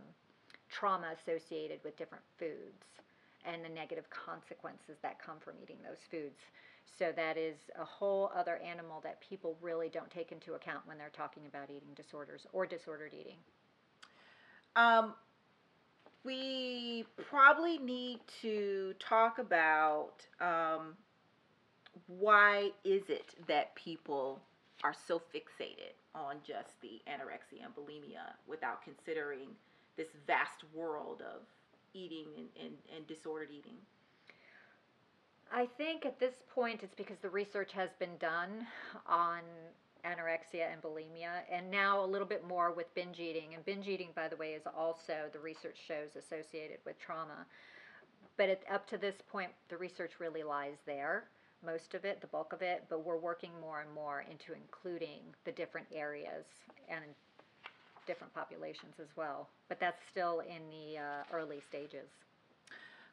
trauma 0.70 1.08
associated 1.20 1.80
with 1.84 1.98
different 1.98 2.24
foods 2.38 2.86
and 3.46 3.64
the 3.64 3.70
negative 3.70 4.06
consequences 4.10 4.98
that 5.02 5.20
come 5.20 5.38
from 5.40 5.54
eating 5.62 5.78
those 5.84 6.00
foods. 6.10 6.40
So 6.98 7.12
that 7.16 7.38
is 7.38 7.56
a 7.80 7.84
whole 7.84 8.32
other 8.36 8.58
animal 8.58 9.02
that 9.04 9.20
people 9.22 9.58
really 9.62 9.90
don't 9.90 10.10
take 10.12 10.32
into 10.32 10.54
account 10.54 10.86
when 10.86 10.98
they're 10.98 11.12
talking 11.16 11.44
about 11.48 11.70
eating 11.70 11.94
disorders 11.96 12.46
or 12.54 12.66
disordered 12.66 13.14
eating. 13.14 13.38
Um, 14.76 15.14
we 16.24 17.06
probably 17.30 17.78
need 17.78 18.20
to 18.42 18.94
talk 19.00 19.40
about 19.40 20.26
um, 20.40 20.96
why 22.08 22.72
is 22.84 23.04
it 23.10 23.36
that 23.48 23.76
people 23.76 24.42
are 24.84 24.96
so 25.08 25.22
fixated 25.34 25.94
on 26.16 26.36
just 26.46 26.80
the 26.82 27.02
anorexia 27.10 27.66
and 27.66 27.76
bulimia 27.76 28.34
without 28.48 28.82
considering 28.84 29.50
this 29.98 30.08
vast 30.26 30.64
world 30.74 31.22
of 31.22 31.42
eating 31.94 32.28
and, 32.38 32.48
and, 32.62 32.74
and 32.96 33.08
disordered 33.08 33.50
eating? 33.52 33.76
I 35.52 35.68
think 35.78 36.06
at 36.06 36.20
this 36.20 36.34
point 36.54 36.82
it's 36.84 36.96
because 36.96 37.18
the 37.22 37.30
research 37.30 37.72
has 37.74 37.90
been 38.00 38.18
done 38.20 38.66
on 39.06 39.42
anorexia 40.06 40.72
and 40.72 40.82
bulimia, 40.82 41.42
and 41.52 41.70
now 41.70 42.04
a 42.04 42.06
little 42.06 42.28
bit 42.28 42.48
more 42.48 42.72
with 42.72 42.94
binge 42.96 43.20
eating. 43.20 43.54
And 43.54 43.66
binge 43.66 43.88
eating, 43.88 44.10
by 44.16 44.28
the 44.28 44.36
way, 44.36 44.54
is 44.54 44.64
also 44.78 45.30
the 45.32 45.40
research 45.40 45.78
shows 45.88 46.16
associated 46.18 46.78
with 46.86 47.00
trauma. 47.00 47.46
But 48.38 48.50
it, 48.50 48.64
up 48.72 48.88
to 48.90 48.98
this 48.98 49.16
point, 49.32 49.52
the 49.70 49.78
research 49.78 50.14
really 50.20 50.44
lies 50.44 50.78
there, 50.86 51.26
most 51.66 51.94
of 51.94 52.04
it, 52.04 52.20
the 52.20 52.28
bulk 52.28 52.52
of 52.52 52.62
it. 52.62 52.84
But 52.90 53.06
we're 53.06 53.18
working 53.18 53.52
more 53.62 53.82
and 53.82 53.94
more 53.94 54.26
into 54.30 54.54
including 54.54 55.22
the 55.46 55.52
different 55.52 55.88
areas 55.94 56.46
and 56.90 57.04
different 58.06 58.34
populations 58.34 58.96
as 59.00 59.08
well. 59.16 59.48
But 59.70 59.80
that's 59.80 60.02
still 60.12 60.42
in 60.42 60.62
the 60.70 61.00
uh, 61.00 61.24
early 61.32 61.62
stages. 61.70 62.10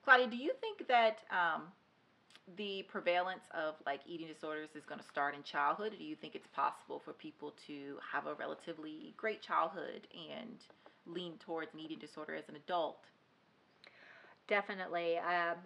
Claudia, 0.04 0.26
do 0.26 0.36
you 0.36 0.52
think 0.60 0.88
that 0.88 1.18
um, 1.30 1.62
the 2.56 2.84
prevalence 2.88 3.44
of 3.54 3.74
like 3.86 4.00
eating 4.06 4.26
disorders 4.26 4.70
is 4.74 4.84
going 4.84 5.00
to 5.00 5.06
start 5.06 5.34
in 5.34 5.42
childhood? 5.42 5.94
Do 5.98 6.04
you 6.04 6.16
think 6.16 6.34
it's 6.34 6.48
possible 6.54 7.00
for 7.04 7.12
people 7.12 7.54
to 7.66 7.96
have 8.12 8.26
a 8.26 8.34
relatively 8.34 9.14
great 9.16 9.42
childhood 9.42 10.06
and 10.12 10.56
lean 11.06 11.34
towards 11.44 11.72
an 11.74 11.80
eating 11.80 11.98
disorder 11.98 12.34
as 12.34 12.48
an 12.48 12.56
adult? 12.56 13.04
Definitely. 14.48 15.18
Um, 15.18 15.56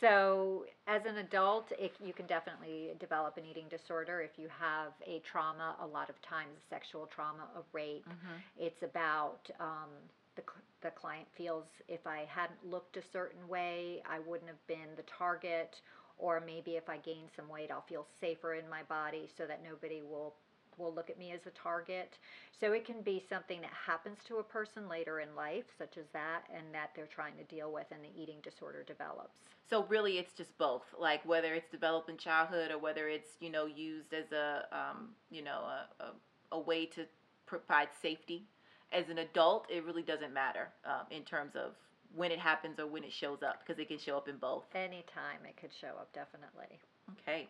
so, 0.00 0.66
as 0.86 1.02
an 1.04 1.16
adult, 1.18 1.72
it, 1.72 1.92
you 2.04 2.12
can 2.12 2.26
definitely 2.26 2.90
develop 3.00 3.36
an 3.36 3.44
eating 3.44 3.64
disorder 3.68 4.20
if 4.20 4.38
you 4.38 4.48
have 4.60 4.92
a 5.04 5.20
trauma. 5.30 5.74
A 5.80 5.86
lot 5.86 6.08
of 6.10 6.20
times, 6.22 6.52
sexual 6.70 7.08
trauma, 7.12 7.48
a 7.56 7.62
rape. 7.72 8.06
Mm-hmm. 8.06 8.66
It's 8.66 8.82
about 8.82 9.40
um, 9.58 9.90
the 10.36 10.42
the 10.82 10.90
client 10.90 11.26
feels 11.34 11.64
if 11.88 12.06
I 12.06 12.26
hadn't 12.28 12.64
looked 12.64 12.96
a 12.96 13.02
certain 13.02 13.48
way, 13.48 14.02
I 14.08 14.18
wouldn't 14.18 14.50
have 14.50 14.66
been 14.66 14.94
the 14.96 15.02
target, 15.04 15.80
or 16.18 16.42
maybe 16.44 16.72
if 16.72 16.88
I 16.88 16.98
gain 16.98 17.24
some 17.34 17.48
weight, 17.48 17.70
I'll 17.70 17.86
feel 17.88 18.06
safer 18.20 18.54
in 18.54 18.68
my 18.68 18.82
body 18.82 19.28
so 19.36 19.46
that 19.46 19.64
nobody 19.64 20.02
will 20.02 20.34
will 20.76 20.92
look 20.92 21.08
at 21.08 21.18
me 21.18 21.32
as 21.32 21.46
a 21.46 21.50
target. 21.50 22.18
So 22.60 22.72
it 22.72 22.84
can 22.84 23.00
be 23.00 23.24
something 23.28 23.60
that 23.60 23.70
happens 23.86 24.18
to 24.26 24.38
a 24.38 24.42
person 24.42 24.88
later 24.88 25.20
in 25.20 25.34
life, 25.36 25.64
such 25.78 25.96
as 25.96 26.04
that, 26.12 26.42
and 26.54 26.64
that 26.72 26.90
they're 26.94 27.06
trying 27.06 27.36
to 27.36 27.44
deal 27.44 27.72
with, 27.72 27.86
and 27.90 28.02
the 28.02 28.20
eating 28.20 28.38
disorder 28.42 28.82
develops. 28.82 29.38
So 29.70 29.84
really, 29.84 30.18
it's 30.18 30.34
just 30.34 30.56
both. 30.58 30.84
Like 30.98 31.24
whether 31.24 31.54
it's 31.54 31.70
developed 31.70 32.10
in 32.10 32.16
childhood 32.16 32.70
or 32.70 32.78
whether 32.78 33.08
it's 33.08 33.30
you 33.40 33.50
know 33.50 33.66
used 33.66 34.12
as 34.12 34.32
a 34.32 34.66
um, 34.72 35.10
you 35.30 35.42
know 35.42 35.62
a, 35.62 35.88
a, 36.02 36.12
a 36.52 36.60
way 36.60 36.86
to 36.86 37.06
provide 37.46 37.88
safety 38.00 38.46
as 38.94 39.08
an 39.08 39.18
adult, 39.18 39.66
it 39.68 39.84
really 39.84 40.02
doesn't 40.02 40.32
matter 40.32 40.68
um, 40.84 41.06
in 41.10 41.22
terms 41.22 41.52
of 41.56 41.72
when 42.14 42.30
it 42.30 42.38
happens 42.38 42.78
or 42.78 42.86
when 42.86 43.02
it 43.02 43.12
shows 43.12 43.42
up 43.42 43.60
because 43.60 43.80
it 43.80 43.88
can 43.88 43.98
show 43.98 44.16
up 44.16 44.28
in 44.28 44.36
both. 44.36 44.64
Anytime 44.74 45.44
it 45.48 45.56
could 45.60 45.72
show 45.78 45.88
up, 45.88 46.12
definitely. 46.12 46.78
Okay. 47.20 47.48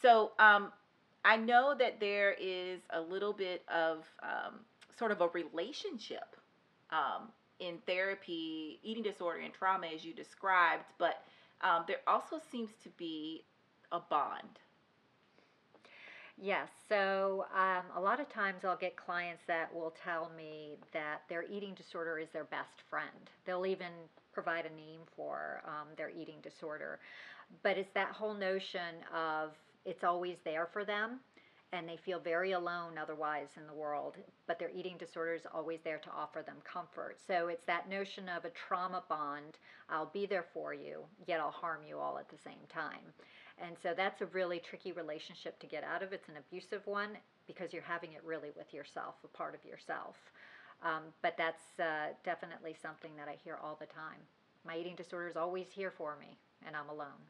So 0.00 0.32
um, 0.38 0.72
I 1.24 1.36
know 1.36 1.74
that 1.78 2.00
there 2.00 2.34
is 2.40 2.80
a 2.90 3.00
little 3.00 3.32
bit 3.32 3.62
of 3.72 3.98
um, 4.22 4.54
sort 4.98 5.12
of 5.12 5.20
a 5.20 5.28
relationship 5.28 6.36
um, 6.90 7.28
in 7.60 7.78
therapy, 7.86 8.80
eating 8.82 9.04
disorder 9.04 9.40
and 9.40 9.54
trauma, 9.54 9.86
as 9.94 10.04
you 10.04 10.12
described, 10.12 10.84
but 10.98 11.22
um, 11.62 11.84
there 11.86 12.00
also 12.08 12.40
seems 12.50 12.70
to 12.82 12.88
be 12.98 13.44
a 13.92 14.00
bond 14.00 14.58
Yes. 16.42 16.70
So 16.88 17.46
um, 17.56 17.84
a 17.96 18.00
lot 18.00 18.18
of 18.18 18.28
times 18.28 18.64
I'll 18.64 18.76
get 18.76 18.96
clients 18.96 19.44
that 19.46 19.72
will 19.72 19.94
tell 20.02 20.32
me 20.36 20.74
that 20.92 21.22
their 21.28 21.44
eating 21.44 21.72
disorder 21.74 22.18
is 22.18 22.30
their 22.32 22.42
best 22.42 22.82
friend. 22.90 23.30
They'll 23.46 23.64
even 23.64 23.92
provide 24.32 24.66
a 24.66 24.74
name 24.74 25.02
for 25.14 25.62
um, 25.64 25.86
their 25.96 26.10
eating 26.10 26.40
disorder. 26.42 26.98
But 27.62 27.78
it's 27.78 27.92
that 27.94 28.08
whole 28.08 28.34
notion 28.34 28.96
of 29.14 29.52
it's 29.84 30.02
always 30.02 30.38
there 30.44 30.66
for 30.72 30.84
them 30.84 31.20
and 31.72 31.88
they 31.88 31.96
feel 31.96 32.18
very 32.18 32.52
alone 32.52 32.98
otherwise 32.98 33.48
in 33.56 33.66
the 33.66 33.72
world, 33.72 34.16
but 34.46 34.58
their 34.58 34.70
eating 34.70 34.96
disorder 34.98 35.34
is 35.34 35.46
always 35.54 35.80
there 35.84 35.98
to 35.98 36.10
offer 36.10 36.42
them 36.44 36.56
comfort. 36.64 37.16
So 37.26 37.48
it's 37.48 37.64
that 37.66 37.88
notion 37.88 38.28
of 38.28 38.44
a 38.44 38.50
trauma 38.50 39.02
bond 39.08 39.56
I'll 39.88 40.10
be 40.12 40.26
there 40.26 40.44
for 40.52 40.74
you, 40.74 41.04
yet 41.26 41.40
I'll 41.40 41.50
harm 41.50 41.80
you 41.88 41.98
all 41.98 42.18
at 42.18 42.28
the 42.28 42.36
same 42.36 42.66
time. 42.68 43.14
And 43.60 43.76
so 43.82 43.94
that's 43.96 44.20
a 44.20 44.26
really 44.26 44.60
tricky 44.60 44.92
relationship 44.92 45.58
to 45.60 45.66
get 45.66 45.84
out 45.84 46.02
of. 46.02 46.12
It's 46.12 46.28
an 46.28 46.34
abusive 46.36 46.86
one 46.86 47.10
because 47.46 47.72
you're 47.72 47.82
having 47.82 48.12
it 48.12 48.22
really 48.24 48.50
with 48.56 48.72
yourself, 48.72 49.16
a 49.24 49.28
part 49.28 49.54
of 49.54 49.64
yourself. 49.64 50.16
Um, 50.82 51.02
but 51.22 51.34
that's 51.36 51.78
uh, 51.78 52.14
definitely 52.24 52.74
something 52.80 53.12
that 53.16 53.28
I 53.28 53.36
hear 53.44 53.58
all 53.62 53.76
the 53.78 53.86
time. 53.86 54.18
My 54.66 54.76
eating 54.76 54.96
disorder 54.96 55.28
is 55.28 55.36
always 55.36 55.66
here 55.70 55.92
for 55.96 56.16
me, 56.20 56.38
and 56.66 56.76
I'm 56.76 56.88
alone. 56.88 57.20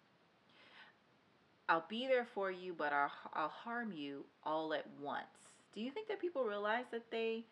I'll 1.69 1.85
be 1.89 2.07
there 2.07 2.27
for 2.35 2.51
you, 2.51 2.75
but 2.77 2.93
I'll, 2.93 3.13
I'll 3.35 3.49
harm 3.49 3.93
you 3.93 4.25
all 4.45 4.75
at 4.75 4.87
once. 5.01 5.27
Do 5.75 5.81
you 5.81 5.91
think 5.91 6.09
that 6.09 6.21
people 6.21 6.45
realize 6.45 6.85
that 6.93 7.11
they, 7.11 7.45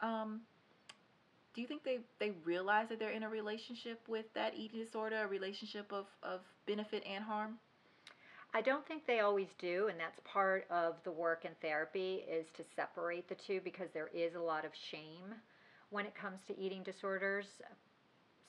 um, 0.00 0.40
do 1.54 1.60
you 1.60 1.66
think 1.66 1.82
they, 1.82 1.98
they 2.20 2.32
realize 2.44 2.88
that 2.88 2.98
they're 2.98 3.10
in 3.10 3.24
a 3.24 3.28
relationship 3.28 4.00
with 4.08 4.26
that 4.34 4.54
eating 4.56 4.80
disorder, 4.80 5.24
a 5.24 5.26
relationship 5.26 5.92
of, 5.92 6.06
of 6.22 6.40
benefit 6.66 7.02
and 7.08 7.24
harm? 7.24 7.58
I 8.56 8.60
don't 8.60 8.86
think 8.86 9.04
they 9.04 9.18
always 9.18 9.48
do, 9.58 9.88
and 9.90 9.98
that's 9.98 10.20
part 10.22 10.64
of 10.70 10.94
the 11.02 11.10
work 11.10 11.44
in 11.44 11.50
therapy 11.60 12.22
is 12.30 12.46
to 12.56 12.62
separate 12.76 13.28
the 13.28 13.34
two 13.34 13.60
because 13.64 13.88
there 13.92 14.10
is 14.14 14.36
a 14.36 14.40
lot 14.40 14.64
of 14.64 14.70
shame 14.92 15.34
when 15.90 16.06
it 16.06 16.14
comes 16.14 16.38
to 16.46 16.56
eating 16.56 16.84
disorders. 16.84 17.46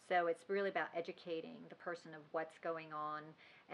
So 0.08 0.28
it's 0.28 0.48
really 0.48 0.70
about 0.70 0.90
educating 0.96 1.58
the 1.70 1.76
person 1.76 2.14
of 2.14 2.22
what's 2.34 2.60
going 2.64 2.94
on 2.94 3.24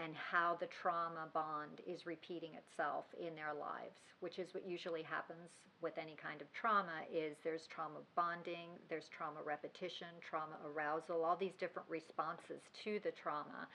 and 0.02 0.14
how 0.16 0.56
the 0.58 0.68
trauma 0.80 1.28
bond 1.34 1.82
is 1.86 2.06
repeating 2.06 2.52
itself 2.54 3.04
in 3.20 3.34
their 3.36 3.52
lives, 3.52 4.00
which 4.20 4.38
is 4.38 4.54
what 4.54 4.66
usually 4.66 5.02
happens 5.02 5.50
with 5.82 5.98
any 5.98 6.16
kind 6.16 6.40
of 6.40 6.46
trauma 6.54 7.04
is 7.12 7.36
there's 7.44 7.66
trauma 7.66 8.00
bonding, 8.16 8.70
there's 8.88 9.10
trauma 9.14 9.40
repetition, 9.44 10.08
trauma 10.24 10.56
arousal, 10.64 11.24
all 11.24 11.36
these 11.36 11.52
different 11.60 11.88
responses 11.90 12.62
to 12.84 13.00
the 13.04 13.10
trauma. 13.10 13.68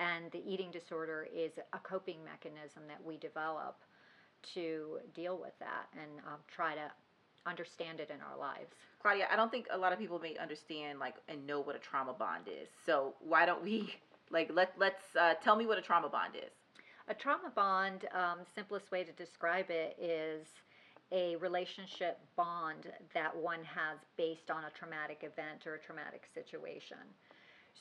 And 0.00 0.30
the 0.32 0.42
eating 0.46 0.70
disorder 0.70 1.28
is 1.34 1.52
a 1.72 1.78
coping 1.78 2.18
mechanism 2.24 2.82
that 2.88 3.02
we 3.04 3.16
develop 3.18 3.76
to 4.54 4.98
deal 5.14 5.38
with 5.38 5.56
that 5.60 5.86
and 5.92 6.10
um, 6.26 6.40
try 6.48 6.74
to 6.74 6.90
understand 7.46 8.00
it 8.00 8.10
in 8.10 8.20
our 8.20 8.38
lives. 8.38 8.74
Claudia, 9.00 9.26
I 9.30 9.36
don't 9.36 9.50
think 9.50 9.66
a 9.70 9.78
lot 9.78 9.92
of 9.92 9.98
people 9.98 10.18
may 10.18 10.36
understand 10.36 10.98
like 10.98 11.14
and 11.28 11.46
know 11.46 11.60
what 11.60 11.76
a 11.76 11.78
trauma 11.78 12.12
bond 12.12 12.44
is. 12.48 12.68
So 12.86 13.14
why 13.20 13.46
don't 13.46 13.62
we 13.62 13.94
like 14.30 14.50
let 14.52 14.72
let's 14.78 15.16
uh, 15.18 15.34
tell 15.42 15.56
me 15.56 15.66
what 15.66 15.78
a 15.78 15.82
trauma 15.82 16.08
bond 16.08 16.34
is. 16.36 16.52
A 17.08 17.14
trauma 17.14 17.50
bond, 17.54 18.06
um, 18.14 18.38
simplest 18.54 18.90
way 18.92 19.02
to 19.02 19.12
describe 19.12 19.70
it 19.70 19.96
is 20.00 20.46
a 21.10 21.36
relationship 21.36 22.18
bond 22.36 22.86
that 23.12 23.36
one 23.36 23.62
has 23.64 23.98
based 24.16 24.50
on 24.50 24.64
a 24.64 24.70
traumatic 24.70 25.18
event 25.22 25.66
or 25.66 25.74
a 25.74 25.78
traumatic 25.78 26.22
situation. 26.32 26.96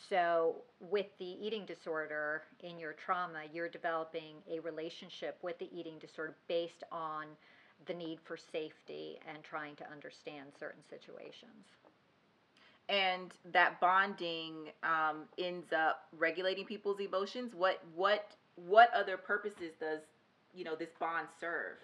So, 0.10 0.56
with 0.80 1.08
the 1.20 1.38
eating 1.46 1.66
disorder 1.66 2.44
in 2.64 2.80
your 2.80 2.94
trauma, 2.94 3.44
you're 3.54 3.70
developing 3.70 4.36
a 4.50 4.60
relationship 4.60 5.38
with 5.42 5.58
the 5.60 5.70
eating 5.74 6.00
disorder 6.00 6.36
based 6.48 6.84
on 6.92 7.26
the 7.86 7.94
need 7.94 8.20
for 8.24 8.38
safety 8.38 9.20
and 9.28 9.44
trying 9.44 9.76
to 9.78 9.90
understand 9.92 10.52
certain 10.60 10.84
situations. 10.90 11.78
And 12.90 13.32
that 13.52 13.80
bonding 13.80 14.72
um, 14.84 15.24
ends 15.38 15.72
up 15.72 16.08
regulating 16.18 16.66
people's 16.66 17.00
emotions. 17.00 17.54
What 17.56 17.82
what 17.96 18.32
what 18.56 18.94
other 18.94 19.18
purposes 19.18 19.74
does 19.80 20.02
you 20.54 20.64
know 20.64 20.76
this 20.76 20.90
bond 21.00 21.28
serve? 21.40 21.78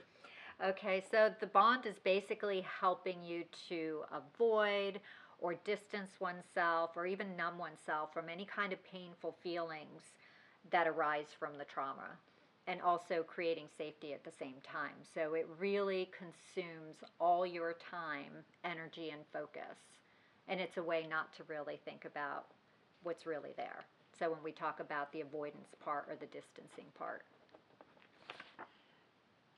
Okay, 0.64 1.04
so 1.12 1.32
the 1.40 1.48
bond 1.48 1.86
is 1.86 1.96
basically 2.04 2.62
helping 2.62 3.24
you 3.24 3.44
to 3.70 4.04
avoid 4.12 5.00
or 5.40 5.54
distance 5.54 6.12
oneself 6.20 6.92
or 6.96 7.06
even 7.06 7.36
numb 7.38 7.58
oneself 7.58 8.14
from 8.14 8.30
any 8.30 8.46
kind 8.46 8.74
of 8.74 8.84
painful 8.84 9.36
feelings 9.44 10.02
that 10.72 10.88
arise 10.88 11.28
from 11.40 11.58
the 11.58 11.66
trauma 11.66 12.10
and 12.68 12.82
also 12.82 13.24
creating 13.24 13.68
safety 13.78 14.14
at 14.14 14.24
the 14.24 14.32
same 14.32 14.56
time. 14.64 14.96
So 15.14 15.34
it 15.36 15.48
really 15.58 16.10
consumes 16.18 16.98
all 17.20 17.46
your 17.46 17.74
time, 17.74 18.32
energy, 18.66 19.12
and 19.12 19.22
focus. 19.32 19.78
And 20.50 20.60
it's 20.60 20.78
a 20.78 20.84
way 20.84 21.08
not 21.10 21.34
to 21.38 21.44
really 21.48 21.80
think 21.86 22.06
about 22.06 22.46
what's 23.04 23.26
really 23.26 23.52
there. 23.56 23.86
So 24.20 24.30
when 24.32 24.44
we 24.44 24.52
talk 24.52 24.80
about 24.80 25.12
the 25.14 25.22
avoidance 25.22 25.76
part 25.84 26.08
or 26.10 26.16
the 26.16 26.26
distancing 26.28 26.86
part. 26.98 27.24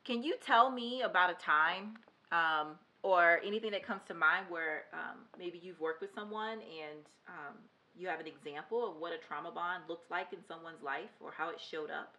can 0.03 0.23
you 0.23 0.35
tell 0.43 0.71
me 0.71 1.03
about 1.03 1.29
a 1.29 1.35
time 1.35 1.93
um, 2.31 2.77
or 3.03 3.39
anything 3.45 3.71
that 3.71 3.85
comes 3.85 4.01
to 4.07 4.13
mind 4.13 4.45
where 4.49 4.83
um, 4.93 5.19
maybe 5.37 5.59
you've 5.63 5.79
worked 5.79 6.01
with 6.01 6.13
someone 6.13 6.59
and 6.59 6.99
um, 7.27 7.55
you 7.97 8.07
have 8.07 8.19
an 8.19 8.27
example 8.27 8.87
of 8.89 8.97
what 8.97 9.13
a 9.13 9.17
trauma 9.27 9.51
bond 9.51 9.83
looked 9.87 10.09
like 10.11 10.33
in 10.33 10.39
someone's 10.47 10.81
life 10.83 11.09
or 11.19 11.31
how 11.35 11.49
it 11.49 11.57
showed 11.71 11.89
up? 11.89 12.15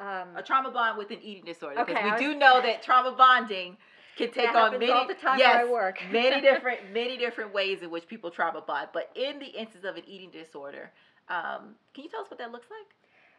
Um, 0.00 0.36
a 0.36 0.42
trauma 0.42 0.70
bond 0.70 0.98
with 0.98 1.10
an 1.10 1.18
eating 1.22 1.44
disorder 1.44 1.76
because 1.84 1.94
Okay, 1.96 2.04
we 2.04 2.10
was- 2.12 2.20
do 2.20 2.34
know 2.34 2.60
that 2.60 2.82
trauma 2.88 3.12
bonding 3.12 3.76
can 4.16 4.30
take 4.30 4.54
on 4.54 4.72
many 4.78 4.90
all 4.92 5.06
the 5.08 5.14
time 5.14 5.38
yes, 5.38 5.56
I 5.60 5.70
work. 5.70 5.98
many 6.12 6.40
different 6.42 6.92
many 6.92 7.16
different 7.16 7.54
ways 7.54 7.78
in 7.82 7.90
which 7.90 8.06
people 8.08 8.30
trauma 8.30 8.60
bond. 8.60 8.88
But 8.92 9.10
in 9.14 9.38
the 9.38 9.46
instance 9.46 9.84
of 9.84 9.96
an 9.96 10.02
eating 10.06 10.30
disorder, 10.30 10.90
um, 11.28 11.76
can 11.94 12.04
you 12.04 12.10
tell 12.10 12.20
us 12.20 12.30
what 12.30 12.38
that 12.38 12.52
looks 12.52 12.66
like? 12.70 12.88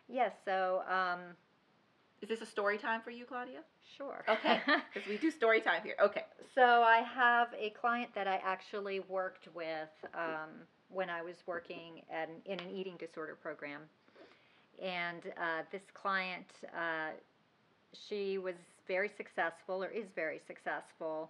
yes, 0.10 0.32
so 0.46 0.82
um, 0.90 1.20
Is 2.24 2.30
this 2.30 2.40
a 2.40 2.46
story 2.46 2.78
time 2.78 3.02
for 3.02 3.12
you, 3.12 3.26
Claudia? 3.26 3.60
sure. 3.98 4.24
Okay, 4.30 4.62
because 4.94 5.10
we 5.10 5.18
do 5.18 5.30
story 5.30 5.60
time 5.60 5.82
here. 5.84 5.96
Okay. 6.02 6.24
So 6.56 6.62
I 6.64 7.04
have 7.14 7.50
a 7.60 7.72
client 7.72 8.12
that 8.16 8.30
I 8.30 8.40
actually 8.46 9.02
worked 9.02 9.50
with 9.54 9.90
um, 10.16 10.50
when 10.88 11.10
I 11.10 11.22
was 11.22 11.36
working 11.46 12.02
at 12.10 12.30
an, 12.30 12.36
in 12.46 12.62
an 12.62 12.74
eating 12.74 12.96
disorder 12.98 13.36
program, 13.36 13.82
and 14.82 15.22
uh, 15.38 15.64
this 15.70 15.82
client, 15.94 16.46
uh, 16.74 17.10
she 18.08 18.38
was 18.38 18.56
very 18.88 19.12
successful 19.18 19.84
or 19.84 19.90
is 19.90 20.06
very 20.16 20.40
successful, 20.48 21.30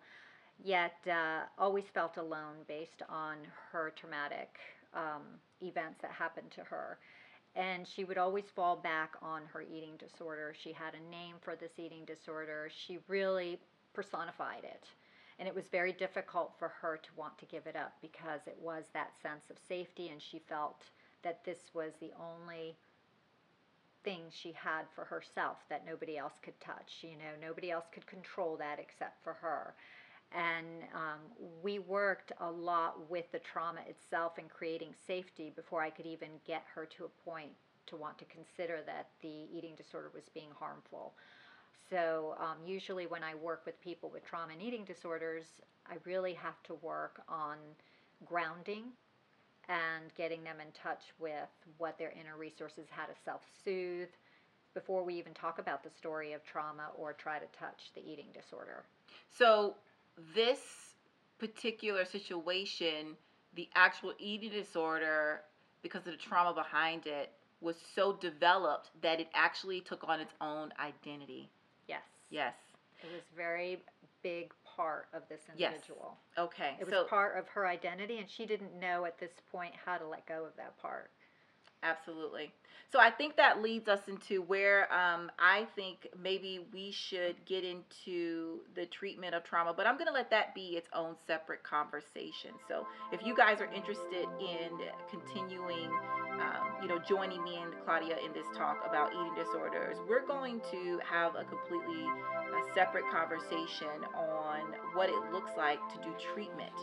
yet 0.64 0.94
uh, 1.08 1.46
always 1.58 1.86
felt 1.92 2.18
alone 2.18 2.58
based 2.68 3.02
on 3.10 3.38
her 3.72 3.92
traumatic 4.00 4.58
um, 4.94 5.24
events 5.64 5.98
that 6.04 6.12
happened 6.12 6.52
to 6.52 6.62
her. 6.62 7.00
And 7.56 7.88
she 7.88 8.04
would 8.04 8.18
always 8.18 8.46
fall 8.56 8.76
back 8.76 9.16
on 9.22 9.42
her 9.54 9.62
eating 9.62 9.96
disorder. 9.98 10.56
She 10.60 10.74
had 10.74 10.96
a 10.96 11.12
name 11.12 11.36
for 11.42 11.56
this 11.56 11.78
eating 11.78 12.04
disorder. 12.06 12.70
She 12.74 12.98
really 13.08 13.60
personified 13.94 14.64
it. 14.64 14.86
And 15.40 15.48
it 15.48 15.54
was 15.56 15.68
very 15.68 15.94
difficult 15.94 16.54
for 16.58 16.70
her 16.82 16.98
to 16.98 17.10
want 17.16 17.38
to 17.40 17.46
give 17.46 17.68
it 17.68 17.76
up 17.76 17.94
because 18.02 18.42
it 18.48 18.58
was 18.62 18.86
that 18.94 19.12
sense 19.22 19.50
of 19.50 19.58
safety, 19.68 20.10
and 20.10 20.22
she 20.22 20.40
felt 20.40 20.84
that 21.24 21.44
this 21.44 21.72
was 21.74 21.94
the 22.00 22.12
only 22.20 22.76
thing 24.04 24.22
she 24.30 24.52
had 24.52 24.84
for 24.94 25.06
herself 25.06 25.58
that 25.70 25.86
nobody 25.86 26.18
else 26.18 26.34
could 26.42 26.60
touch. 26.60 26.98
You 27.02 27.12
know, 27.18 27.34
nobody 27.42 27.72
else 27.72 27.86
could 27.92 28.06
control 28.06 28.58
that 28.58 28.80
except 28.80 29.24
for 29.24 29.34
her. 29.34 29.74
And 30.34 30.84
um, 30.94 31.20
we 31.62 31.80
worked 31.80 32.32
a 32.40 32.50
lot 32.50 33.10
with 33.10 33.32
the 33.32 33.40
trauma 33.40 33.82
itself 33.88 34.34
and 34.38 34.50
creating 34.50 34.96
safety 35.06 35.52
before 35.56 35.82
I 35.82 35.90
could 35.90 36.06
even 36.08 36.30
get 36.46 36.64
her 36.74 36.86
to 36.98 37.06
a 37.06 37.30
point 37.30 37.52
to 37.86 37.96
want 37.96 38.18
to 38.18 38.26
consider 38.26 38.80
that 38.86 39.10
the 39.22 39.48
eating 39.56 39.76
disorder 39.76 40.10
was 40.14 40.24
being 40.34 40.50
harmful. 40.58 41.14
So, 41.90 42.36
um, 42.40 42.58
usually, 42.66 43.06
when 43.06 43.24
I 43.24 43.36
work 43.36 43.64
with 43.66 43.80
people 43.82 44.10
with 44.10 44.26
trauma 44.26 44.54
and 44.54 44.62
eating 44.62 44.86
disorders, 44.86 45.46
I 45.88 45.96
really 46.06 46.34
have 46.34 46.64
to 46.64 46.76
work 46.76 47.22
on 47.28 47.58
grounding 48.26 48.86
and 49.70 50.14
getting 50.16 50.44
them 50.44 50.58
in 50.60 50.72
touch 50.72 51.14
with 51.20 51.50
what 51.78 51.98
their 51.98 52.12
inner 52.20 52.38
resources, 52.38 52.88
how 52.90 53.06
to 53.06 53.14
self 53.24 53.42
soothe 53.64 54.10
before 54.74 55.04
we 55.04 55.14
even 55.16 55.34
talk 55.34 55.60
about 55.60 55.84
the 55.84 55.90
story 55.90 56.34
of 56.34 56.44
trauma 56.44 56.90
or 56.98 57.14
try 57.14 57.38
to 57.38 57.46
touch 57.58 57.92
the 57.94 58.02
eating 58.02 58.28
disorder. 58.34 58.84
So 59.30 59.76
this 60.36 60.60
particular 61.40 62.06
situation, 62.06 63.16
the 63.56 63.70
actual 63.76 64.14
eating 64.20 64.52
disorder, 64.52 65.42
because 65.82 66.06
of 66.08 66.14
the 66.14 66.18
trauma 66.18 66.54
behind 66.54 67.06
it, 67.06 67.32
was 67.62 67.76
so 67.96 68.14
developed 68.14 68.90
that 69.02 69.20
it 69.20 69.28
actually 69.34 69.82
took 69.82 70.08
on 70.08 70.20
its 70.20 70.34
own 70.42 70.72
identity. 70.80 71.50
Yes. 71.88 72.02
Yes. 72.30 72.54
It 73.02 73.12
was 73.12 73.22
very 73.36 73.82
big 74.22 74.54
part 74.76 75.08
of 75.14 75.24
this 75.30 75.42
individual. 75.50 76.18
Yes. 76.38 76.46
Okay. 76.46 76.76
It 76.80 76.86
was 76.86 76.94
so 76.94 77.04
part 77.06 77.38
of 77.38 77.48
her 77.50 77.68
identity, 77.68 78.18
and 78.18 78.30
she 78.30 78.46
didn't 78.46 78.80
know 78.80 79.06
at 79.06 79.20
this 79.20 79.32
point 79.52 79.74
how 79.86 79.98
to 79.98 80.08
let 80.08 80.26
go 80.26 80.46
of 80.46 80.56
that 80.58 80.78
part. 80.82 81.12
Absolutely. 81.84 82.54
So 82.92 83.00
I 83.00 83.10
think 83.10 83.36
that 83.38 83.62
leads 83.62 83.88
us 83.90 84.02
into 84.08 84.44
where 84.44 84.92
um, 84.94 85.32
I 85.40 85.66
think 85.76 86.08
maybe 86.22 86.60
we 86.72 86.92
should 86.92 87.44
get 87.46 87.64
into 87.64 88.60
the 88.76 88.86
treatment 88.86 89.34
of 89.34 89.44
trauma, 89.44 89.74
but 89.76 89.88
I'm 89.88 89.96
going 89.96 90.08
to 90.08 90.14
let 90.14 90.30
that 90.30 90.54
be 90.54 90.78
its 90.78 90.88
own 90.94 91.16
separate 91.26 91.64
conversation. 91.64 92.52
So 92.68 92.86
if 93.12 93.26
you 93.26 93.36
guys 93.36 93.60
are 93.62 93.74
interested 93.74 94.28
in 94.40 94.70
continuing, 95.10 95.90
um, 96.34 96.84
you 96.84 96.88
know, 96.88 97.00
joining 97.00 97.44
me 97.44 97.58
and 97.58 97.74
Claudia 97.84 98.18
in 98.24 98.32
this 98.32 98.46
talk 98.56 98.78
about 98.88 99.12
eating 99.12 99.34
disorders, 99.44 99.98
we're 100.08 100.26
going 100.26 100.62
to 100.72 101.00
have 101.04 101.36
a 101.36 101.44
completely 101.46 102.06
separate 102.76 103.06
conversation 103.12 104.06
on 104.16 104.62
what 104.94 105.10
it 105.10 105.32
looks 105.34 105.52
like 105.58 105.80
to 105.90 105.98
do 106.04 106.14
treatment 106.34 106.74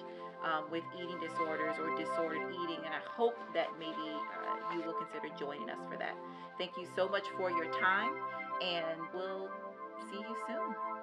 um, 0.45 0.71
with 0.71 0.85
eating 0.97 1.19
disorders 1.21 1.77
or 1.79 1.97
disordered 1.97 2.53
eating. 2.53 2.85
And 2.85 2.95
I 2.95 3.03
hope 3.17 3.37
that 3.55 3.69
maybe 3.79 3.95
uh, 3.95 4.75
you 4.75 4.83
will 4.83 4.95
consider 4.95 5.29
joining 5.39 5.71
us 5.71 5.79
for 5.91 5.97
that. 5.99 6.17
Thank 6.59 6.73
you 6.77 6.87
so 6.97 7.09
much 7.09 7.25
for 7.37 7.51
your 7.51 7.71
time, 7.73 8.13
and 8.63 9.01
we'll 9.15 9.49
see 10.11 10.19
you 10.19 10.37
soon. 10.47 11.00